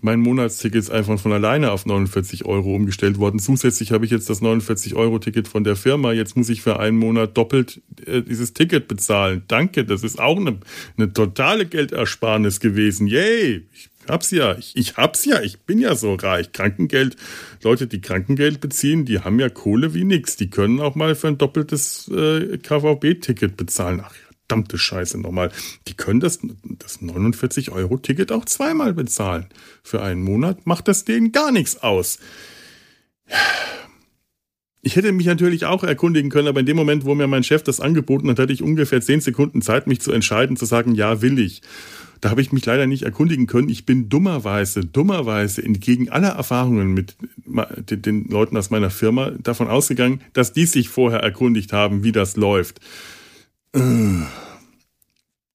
mein 0.00 0.20
Monatsticket 0.20 0.78
ist 0.78 0.90
einfach 0.90 1.18
von 1.18 1.32
alleine 1.32 1.72
auf 1.72 1.84
49 1.84 2.44
Euro 2.44 2.74
umgestellt 2.74 3.18
worden. 3.18 3.40
Zusätzlich 3.40 3.90
habe 3.90 4.04
ich 4.04 4.10
jetzt 4.10 4.30
das 4.30 4.40
49-Euro-Ticket 4.40 5.48
von 5.48 5.64
der 5.64 5.76
Firma. 5.76 6.12
Jetzt 6.12 6.36
muss 6.36 6.48
ich 6.48 6.62
für 6.62 6.78
einen 6.78 6.96
Monat 6.96 7.36
doppelt 7.36 7.80
äh, 8.06 8.22
dieses 8.22 8.52
Ticket 8.52 8.86
bezahlen. 8.86 9.42
Danke, 9.48 9.84
das 9.84 10.04
ist 10.04 10.20
auch 10.20 10.36
eine, 10.36 10.58
eine 10.96 11.12
totale 11.12 11.66
Geldersparnis 11.66 12.60
gewesen. 12.60 13.08
Yay! 13.08 13.66
Ich 13.72 13.88
hab's 14.08 14.30
ja. 14.30 14.56
Ich, 14.56 14.76
ich 14.76 14.96
hab's 14.96 15.24
ja. 15.24 15.40
Ich 15.40 15.60
bin 15.60 15.78
ja 15.78 15.94
so 15.94 16.14
reich. 16.14 16.52
Krankengeld, 16.52 17.16
Leute, 17.62 17.86
die 17.86 18.00
Krankengeld 18.00 18.60
beziehen, 18.60 19.04
die 19.04 19.20
haben 19.20 19.38
ja 19.40 19.48
Kohle 19.48 19.94
wie 19.94 20.04
nix. 20.04 20.36
Die 20.36 20.50
können 20.50 20.80
auch 20.80 20.94
mal 20.94 21.14
für 21.14 21.28
ein 21.28 21.38
doppeltes 21.38 22.08
äh, 22.08 22.58
KVB-Ticket 22.58 23.56
bezahlen. 23.56 24.02
Ach 24.04 24.14
verdammte 24.48 24.78
Scheiße 24.78 25.20
nochmal. 25.20 25.50
Die 25.88 25.94
können 25.94 26.20
das, 26.20 26.40
das 26.78 27.02
49-Euro-Ticket 27.02 28.32
auch 28.32 28.46
zweimal 28.46 28.94
bezahlen. 28.94 29.46
Für 29.82 30.02
einen 30.02 30.22
Monat 30.22 30.66
macht 30.66 30.88
das 30.88 31.04
denen 31.04 31.32
gar 31.32 31.52
nichts 31.52 31.82
aus. 31.82 32.18
Ich 34.80 34.96
hätte 34.96 35.12
mich 35.12 35.26
natürlich 35.26 35.66
auch 35.66 35.84
erkundigen 35.84 36.30
können, 36.30 36.48
aber 36.48 36.60
in 36.60 36.66
dem 36.66 36.76
Moment, 36.76 37.04
wo 37.04 37.14
mir 37.14 37.26
mein 37.26 37.42
Chef 37.42 37.62
das 37.62 37.78
angeboten 37.78 38.30
hat, 38.30 38.38
hatte 38.38 38.52
ich 38.52 38.62
ungefähr 38.62 39.02
zehn 39.02 39.20
Sekunden 39.20 39.60
Zeit, 39.60 39.86
mich 39.86 40.00
zu 40.00 40.12
entscheiden, 40.12 40.56
zu 40.56 40.64
sagen, 40.64 40.94
ja, 40.94 41.20
will 41.20 41.38
ich. 41.38 41.60
Da 42.20 42.30
habe 42.30 42.40
ich 42.40 42.52
mich 42.52 42.64
leider 42.66 42.86
nicht 42.86 43.02
erkundigen 43.02 43.46
können. 43.46 43.68
Ich 43.68 43.86
bin 43.86 44.08
dummerweise, 44.08 44.84
dummerweise 44.84 45.62
entgegen 45.62 46.08
aller 46.08 46.30
Erfahrungen 46.30 46.92
mit 46.94 47.16
den 47.46 48.28
Leuten 48.28 48.56
aus 48.56 48.70
meiner 48.70 48.90
Firma 48.90 49.30
davon 49.42 49.68
ausgegangen, 49.68 50.20
dass 50.32 50.52
die 50.52 50.66
sich 50.66 50.88
vorher 50.88 51.20
erkundigt 51.20 51.72
haben, 51.72 52.02
wie 52.02 52.12
das 52.12 52.36
läuft. 52.36 52.80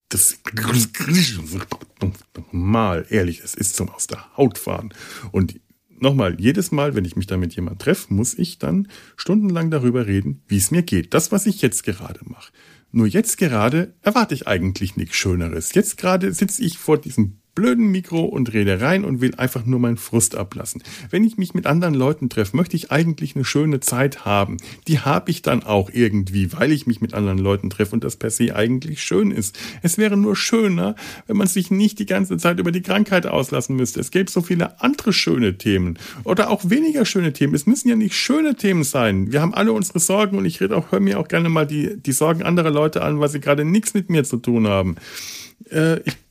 Das 0.10 0.40
mal 2.52 3.06
ehrlich, 3.10 3.42
es 3.44 3.56
ist 3.56 3.76
zum 3.76 3.90
aus 3.90 4.08
der 4.08 4.38
Haut 4.38 4.58
fahren. 4.58 4.94
Und 5.32 5.60
nochmal, 6.00 6.40
jedes 6.40 6.72
Mal, 6.72 6.96
wenn 6.96 7.06
ich 7.06 7.16
mich 7.16 7.28
da 7.28 7.38
mit 7.38 7.56
jemandem 7.56 7.80
treffe, 7.80 8.14
muss 8.14 8.38
ich 8.38 8.60
dann 8.60 8.88
stundenlang 9.18 9.72
darüber 9.72 10.06
reden, 10.06 10.44
wie 10.48 10.58
es 10.58 10.70
mir 10.70 10.84
geht. 10.84 11.14
Das, 11.14 11.32
was 11.32 11.48
ich 11.48 11.62
jetzt 11.62 11.84
gerade 11.84 12.20
mache. 12.26 12.52
Nur 12.96 13.08
jetzt 13.08 13.40
gerade 13.40 13.96
erwarte 14.04 14.36
ich 14.36 14.48
eigentlich 14.48 14.96
nichts 14.98 15.16
Schöneres. 15.16 15.74
Jetzt 15.74 15.98
gerade 15.98 16.32
sitze 16.32 16.64
ich 16.64 16.78
vor 16.78 17.00
diesem 17.00 17.40
blöden 17.56 17.92
Mikro 17.92 18.22
und 18.22 18.54
rede 18.54 18.82
rein 18.82 19.06
und 19.06 19.22
will 19.22 19.36
einfach 19.36 19.66
nur 19.66 19.80
meinen 19.80 19.98
Frust 19.98 20.36
ablassen. 20.36 20.82
Wenn 21.10 21.24
ich 21.24 21.38
mich 21.38 21.54
mit 21.54 21.66
anderen 21.66 21.94
Leuten 21.94 22.30
treffe, 22.30 22.58
möchte 22.58 22.76
ich 22.76 22.92
eigentlich 22.92 23.36
eine 23.36 23.46
schöne 23.46 23.80
Zeit 23.80 24.26
haben. 24.26 24.58
Die 24.88 25.00
habe 25.00 25.30
ich 25.30 25.42
dann 25.42 25.64
auch 25.64 25.90
irgendwie, 25.94 26.52
weil 26.54 26.72
ich 26.72 26.88
mich 26.88 27.02
mit 27.02 27.14
anderen 27.14 27.38
Leuten 27.38 27.70
treffe 27.70 27.94
und 27.94 28.04
das 28.04 28.16
per 28.16 28.32
se 28.32 28.56
eigentlich 28.56 29.04
schön 29.04 29.32
ist. 29.32 29.58
Es 29.82 29.98
wäre 29.98 30.18
nur 30.18 30.36
schöner, 30.36 30.96
wenn 31.28 31.38
man 31.38 31.48
sich 31.48 31.70
nicht 31.70 32.00
die 32.00 32.06
ganze 32.06 32.38
Zeit 32.38 32.60
über 32.60 32.72
die 32.72 32.82
Krankheit 32.82 33.28
auslassen 33.28 33.76
müsste. 33.76 34.00
Es 34.00 34.12
gäbe 34.12 34.32
so 34.32 34.42
viele 34.42 34.82
andere 34.82 35.14
schöne 35.14 35.58
Themen 35.58 36.00
oder 36.24 36.50
auch 36.50 36.70
weniger 36.70 37.06
schöne 37.06 37.34
Themen. 37.34 37.54
Es 37.54 37.68
müssen 37.68 37.90
ja 37.90 37.96
nicht 37.96 38.16
schöne 38.16 38.56
Themen 38.56 38.84
sein. 38.84 39.32
Wir 39.32 39.42
haben 39.42 39.54
alle 39.54 39.74
unsere 39.74 40.00
Sorgen 40.00 40.38
und 40.38 40.46
ich 40.46 40.60
rede 40.60 40.76
auch, 40.76 40.92
höre 40.92 41.00
mir 41.00 41.20
auch 41.20 41.28
gerne 41.28 41.50
mal 41.50 41.68
die, 41.68 41.98
die 41.98 42.12
Sorgen 42.12 42.44
anderer 42.44 42.72
Leute 42.72 43.04
an, 43.04 43.20
weil 43.20 43.30
sie 43.30 43.40
gerade 43.40 43.64
nichts 43.64 43.94
mit 43.94 44.10
mir 44.10 44.24
zu 44.24 44.38
tun 44.38 44.68
haben. 44.68 44.96
Äh, 45.70 46.00
ich 46.02 46.23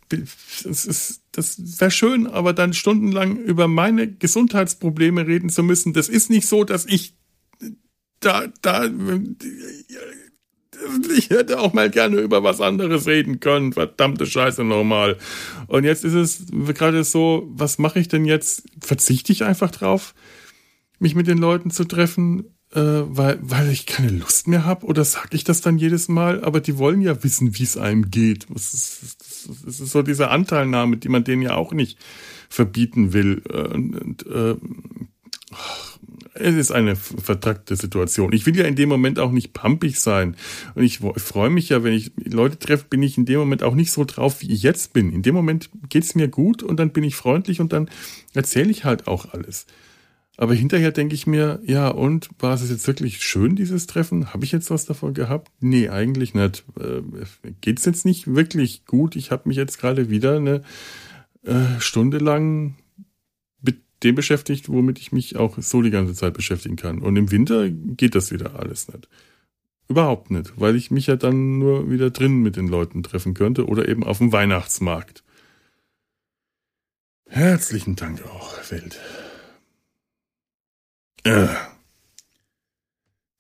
das 0.64 0.84
ist, 0.84 1.22
das 1.32 1.80
wäre 1.80 1.90
schön, 1.90 2.26
aber 2.26 2.52
dann 2.52 2.72
stundenlang 2.72 3.36
über 3.36 3.68
meine 3.68 4.10
Gesundheitsprobleme 4.10 5.26
reden 5.26 5.48
zu 5.48 5.62
müssen, 5.62 5.92
das 5.92 6.08
ist 6.08 6.30
nicht 6.30 6.46
so, 6.46 6.64
dass 6.64 6.86
ich 6.86 7.14
da, 8.20 8.46
da, 8.60 8.88
ich 11.16 11.30
hätte 11.30 11.60
auch 11.60 11.72
mal 11.72 11.90
gerne 11.90 12.18
über 12.18 12.44
was 12.44 12.60
anderes 12.60 13.06
reden 13.06 13.40
können. 13.40 13.72
Verdammte 13.72 14.26
Scheiße 14.26 14.62
nochmal. 14.62 15.18
Und 15.66 15.84
jetzt 15.84 16.04
ist 16.04 16.14
es 16.14 16.46
gerade 16.74 17.02
so, 17.02 17.48
was 17.50 17.78
mache 17.78 17.98
ich 17.98 18.08
denn 18.08 18.24
jetzt? 18.24 18.64
Verzichte 18.80 19.32
ich 19.32 19.44
einfach 19.44 19.70
drauf, 19.70 20.14
mich 21.00 21.14
mit 21.14 21.26
den 21.26 21.38
Leuten 21.38 21.70
zu 21.70 21.84
treffen? 21.84 22.52
äh, 22.74 22.80
weil, 22.80 23.38
weil 23.42 23.70
ich 23.70 23.86
keine 23.86 24.08
Lust 24.08 24.48
mehr 24.48 24.64
habe 24.64 24.86
oder 24.86 25.04
sage 25.04 25.30
ich 25.32 25.44
das 25.44 25.60
dann 25.60 25.78
jedes 25.78 26.08
Mal? 26.08 26.42
Aber 26.42 26.60
die 26.60 26.78
wollen 26.78 27.02
ja 27.02 27.22
wissen, 27.22 27.58
wie 27.58 27.62
es 27.62 27.76
einem 27.76 28.10
geht. 28.10 28.46
Das 28.50 28.72
ist, 28.74 29.02
das 29.46 29.80
ist 29.80 29.90
so 29.90 30.02
diese 30.02 30.28
Anteilnahme, 30.28 30.96
die 30.96 31.08
man 31.08 31.24
denen 31.24 31.42
ja 31.42 31.54
auch 31.54 31.72
nicht 31.72 31.98
verbieten 32.48 33.12
will. 33.12 33.42
Äh, 33.48 33.74
und, 33.74 33.96
und 33.96 34.26
äh, 34.26 34.56
es 36.34 36.54
ist 36.54 36.70
eine 36.72 36.96
vertrackte 36.96 37.76
Situation. 37.76 38.32
Ich 38.32 38.46
will 38.46 38.56
ja 38.56 38.64
in 38.64 38.74
dem 38.74 38.88
Moment 38.88 39.18
auch 39.18 39.32
nicht 39.32 39.52
pampig 39.52 40.00
sein. 40.00 40.36
Und 40.74 40.82
ich, 40.82 41.00
ich 41.02 41.22
freue 41.22 41.50
mich 41.50 41.68
ja, 41.68 41.84
wenn 41.84 41.92
ich 41.92 42.12
Leute 42.16 42.58
treffe, 42.58 42.86
bin 42.88 43.02
ich 43.02 43.18
in 43.18 43.26
dem 43.26 43.38
Moment 43.38 43.62
auch 43.62 43.74
nicht 43.74 43.92
so 43.92 44.04
drauf, 44.04 44.40
wie 44.40 44.50
ich 44.50 44.62
jetzt 44.62 44.92
bin. 44.92 45.12
In 45.12 45.22
dem 45.22 45.34
Moment 45.34 45.70
geht's 45.88 46.14
mir 46.14 46.28
gut 46.28 46.62
und 46.62 46.78
dann 46.78 46.90
bin 46.90 47.04
ich 47.04 47.16
freundlich 47.16 47.60
und 47.60 47.72
dann 47.72 47.90
erzähle 48.32 48.70
ich 48.70 48.84
halt 48.84 49.06
auch 49.06 49.32
alles. 49.32 49.66
Aber 50.38 50.54
hinterher 50.54 50.92
denke 50.92 51.14
ich 51.14 51.26
mir, 51.26 51.60
ja, 51.64 51.88
und 51.88 52.30
war 52.38 52.54
es 52.54 52.68
jetzt 52.68 52.86
wirklich 52.86 53.22
schön, 53.22 53.54
dieses 53.54 53.86
Treffen? 53.86 54.32
Habe 54.32 54.44
ich 54.44 54.52
jetzt 54.52 54.70
was 54.70 54.86
davon 54.86 55.12
gehabt? 55.12 55.52
Nee, 55.60 55.90
eigentlich 55.90 56.34
nicht. 56.34 56.64
Äh, 56.80 57.02
geht's 57.60 57.84
jetzt 57.84 58.06
nicht 58.06 58.34
wirklich 58.34 58.86
gut? 58.86 59.14
Ich 59.14 59.30
habe 59.30 59.48
mich 59.48 59.58
jetzt 59.58 59.78
gerade 59.78 60.08
wieder 60.08 60.36
eine 60.36 60.62
äh, 61.44 61.80
Stunde 61.80 62.18
lang 62.18 62.76
mit 63.60 63.82
dem 64.02 64.14
beschäftigt, 64.14 64.70
womit 64.70 64.98
ich 65.00 65.12
mich 65.12 65.36
auch 65.36 65.58
so 65.58 65.82
die 65.82 65.90
ganze 65.90 66.14
Zeit 66.14 66.32
beschäftigen 66.32 66.76
kann. 66.76 67.00
Und 67.00 67.16
im 67.16 67.30
Winter 67.30 67.68
geht 67.68 68.14
das 68.14 68.32
wieder 68.32 68.58
alles 68.58 68.88
nicht. 68.88 69.08
Überhaupt 69.88 70.30
nicht, 70.30 70.58
weil 70.58 70.76
ich 70.76 70.90
mich 70.90 71.08
ja 71.08 71.16
dann 71.16 71.58
nur 71.58 71.90
wieder 71.90 72.08
drin 72.08 72.40
mit 72.40 72.56
den 72.56 72.68
Leuten 72.68 73.02
treffen 73.02 73.34
könnte 73.34 73.66
oder 73.66 73.86
eben 73.86 74.02
auf 74.02 74.16
dem 74.18 74.32
Weihnachtsmarkt. 74.32 75.22
Herzlichen 77.26 77.96
Dank 77.96 78.22
auch, 78.24 78.54
Welt. 78.70 78.98
Äh. 81.24 81.48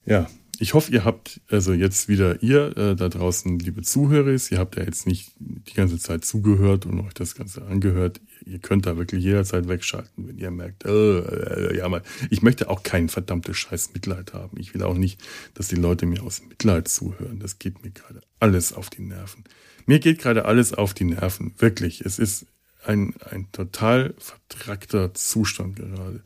Ja, 0.04 0.28
ich 0.58 0.74
hoffe, 0.74 0.92
ihr 0.92 1.04
habt, 1.04 1.40
also 1.48 1.72
jetzt 1.72 2.08
wieder 2.08 2.42
ihr 2.42 2.76
äh, 2.76 2.94
da 2.94 3.08
draußen, 3.08 3.58
liebe 3.58 3.82
Zuhörer, 3.82 4.30
ihr 4.30 4.58
habt 4.58 4.76
ja 4.76 4.84
jetzt 4.84 5.06
nicht 5.06 5.32
die 5.38 5.74
ganze 5.74 5.98
Zeit 5.98 6.24
zugehört 6.24 6.86
und 6.86 7.00
euch 7.00 7.14
das 7.14 7.34
Ganze 7.34 7.66
angehört. 7.66 8.20
Ihr 8.44 8.60
könnt 8.60 8.86
da 8.86 8.96
wirklich 8.96 9.24
jederzeit 9.24 9.66
wegschalten, 9.66 10.28
wenn 10.28 10.38
ihr 10.38 10.50
merkt, 10.52 10.84
äh, 10.84 11.18
äh, 11.18 11.76
ja 11.76 11.88
mal, 11.88 12.02
ich 12.30 12.42
möchte 12.42 12.70
auch 12.70 12.84
kein 12.84 13.08
verdammtes 13.08 13.56
Scheiß 13.56 13.92
Mitleid 13.94 14.34
haben. 14.34 14.56
Ich 14.58 14.72
will 14.72 14.82
auch 14.84 14.96
nicht, 14.96 15.20
dass 15.54 15.68
die 15.68 15.76
Leute 15.76 16.06
mir 16.06 16.22
aus 16.22 16.42
Mitleid 16.48 16.86
zuhören. 16.86 17.40
Das 17.40 17.58
geht 17.58 17.82
mir 17.82 17.90
gerade 17.90 18.20
alles 18.38 18.72
auf 18.72 18.88
die 18.88 19.02
Nerven. 19.02 19.44
Mir 19.86 19.98
geht 19.98 20.20
gerade 20.20 20.44
alles 20.44 20.74
auf 20.74 20.94
die 20.94 21.04
Nerven, 21.04 21.54
wirklich. 21.58 22.02
Es 22.02 22.20
ist 22.20 22.46
ein, 22.84 23.14
ein 23.30 23.50
total 23.50 24.14
vertrackter 24.18 25.14
Zustand 25.14 25.76
gerade. 25.76 26.22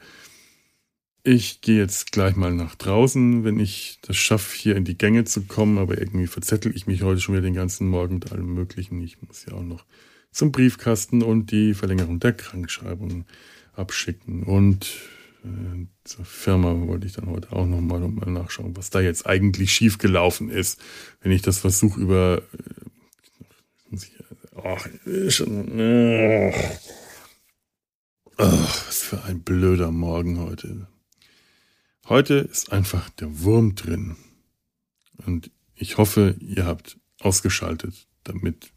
Ich 1.28 1.60
gehe 1.60 1.78
jetzt 1.78 2.12
gleich 2.12 2.36
mal 2.36 2.54
nach 2.54 2.76
draußen, 2.76 3.42
wenn 3.42 3.58
ich 3.58 3.98
das 4.02 4.16
schaffe, 4.16 4.56
hier 4.56 4.76
in 4.76 4.84
die 4.84 4.96
Gänge 4.96 5.24
zu 5.24 5.42
kommen, 5.42 5.76
aber 5.76 5.98
irgendwie 5.98 6.28
verzettel 6.28 6.72
ich 6.76 6.86
mich 6.86 7.02
heute 7.02 7.20
schon 7.20 7.34
wieder 7.34 7.42
den 7.42 7.52
ganzen 7.52 7.88
Morgen 7.88 8.20
mit 8.20 8.30
allem 8.30 8.54
Möglichen. 8.54 9.02
Ich 9.02 9.20
muss 9.22 9.44
ja 9.44 9.54
auch 9.54 9.64
noch 9.64 9.84
zum 10.30 10.52
Briefkasten 10.52 11.24
und 11.24 11.50
die 11.50 11.74
Verlängerung 11.74 12.20
der 12.20 12.32
Krankschreibung 12.32 13.24
abschicken. 13.72 14.44
Und 14.44 14.86
äh, 15.42 15.88
zur 16.04 16.24
Firma 16.24 16.86
wollte 16.86 17.08
ich 17.08 17.14
dann 17.14 17.26
heute 17.26 17.50
auch 17.50 17.66
nochmal 17.66 17.98
noch 17.98 18.12
mal 18.12 18.30
nachschauen, 18.30 18.76
was 18.76 18.90
da 18.90 19.00
jetzt 19.00 19.26
eigentlich 19.26 19.72
schiefgelaufen 19.72 20.48
ist. 20.48 20.80
Wenn 21.22 21.32
ich 21.32 21.42
das 21.42 21.58
versuche 21.58 22.00
über... 22.00 22.42
Äh, 23.90 23.98
ach, 24.62 24.88
schon, 25.30 25.76
äh, 25.76 26.52
ach, 28.36 28.86
was 28.86 29.02
für 29.02 29.24
ein 29.24 29.42
blöder 29.42 29.90
Morgen 29.90 30.38
heute. 30.38 30.86
Heute 32.08 32.34
ist 32.34 32.70
einfach 32.70 33.10
der 33.10 33.40
Wurm 33.40 33.74
drin. 33.74 34.16
Und 35.26 35.50
ich 35.74 35.98
hoffe, 35.98 36.36
ihr 36.38 36.64
habt 36.64 36.98
ausgeschaltet, 37.20 38.06
damit, 38.22 38.70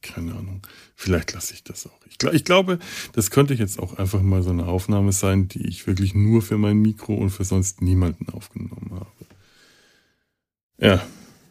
keine 0.00 0.34
Ahnung, 0.34 0.66
vielleicht 0.94 1.34
lasse 1.34 1.52
ich 1.52 1.62
das 1.62 1.86
auch. 1.86 2.00
Ich, 2.06 2.16
ich 2.32 2.44
glaube, 2.44 2.78
das 3.12 3.30
könnte 3.30 3.52
jetzt 3.52 3.78
auch 3.78 3.98
einfach 3.98 4.22
mal 4.22 4.42
so 4.42 4.50
eine 4.50 4.66
Aufnahme 4.66 5.12
sein, 5.12 5.48
die 5.48 5.66
ich 5.66 5.86
wirklich 5.86 6.14
nur 6.14 6.40
für 6.40 6.56
mein 6.56 6.78
Mikro 6.78 7.14
und 7.14 7.30
für 7.30 7.44
sonst 7.44 7.82
niemanden 7.82 8.30
aufgenommen 8.30 8.92
habe. 8.92 9.26
Ja, 10.78 11.06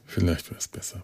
vielleicht 0.05 0.49
wäre 0.49 0.59
es 0.59 0.67
besser. 0.67 1.03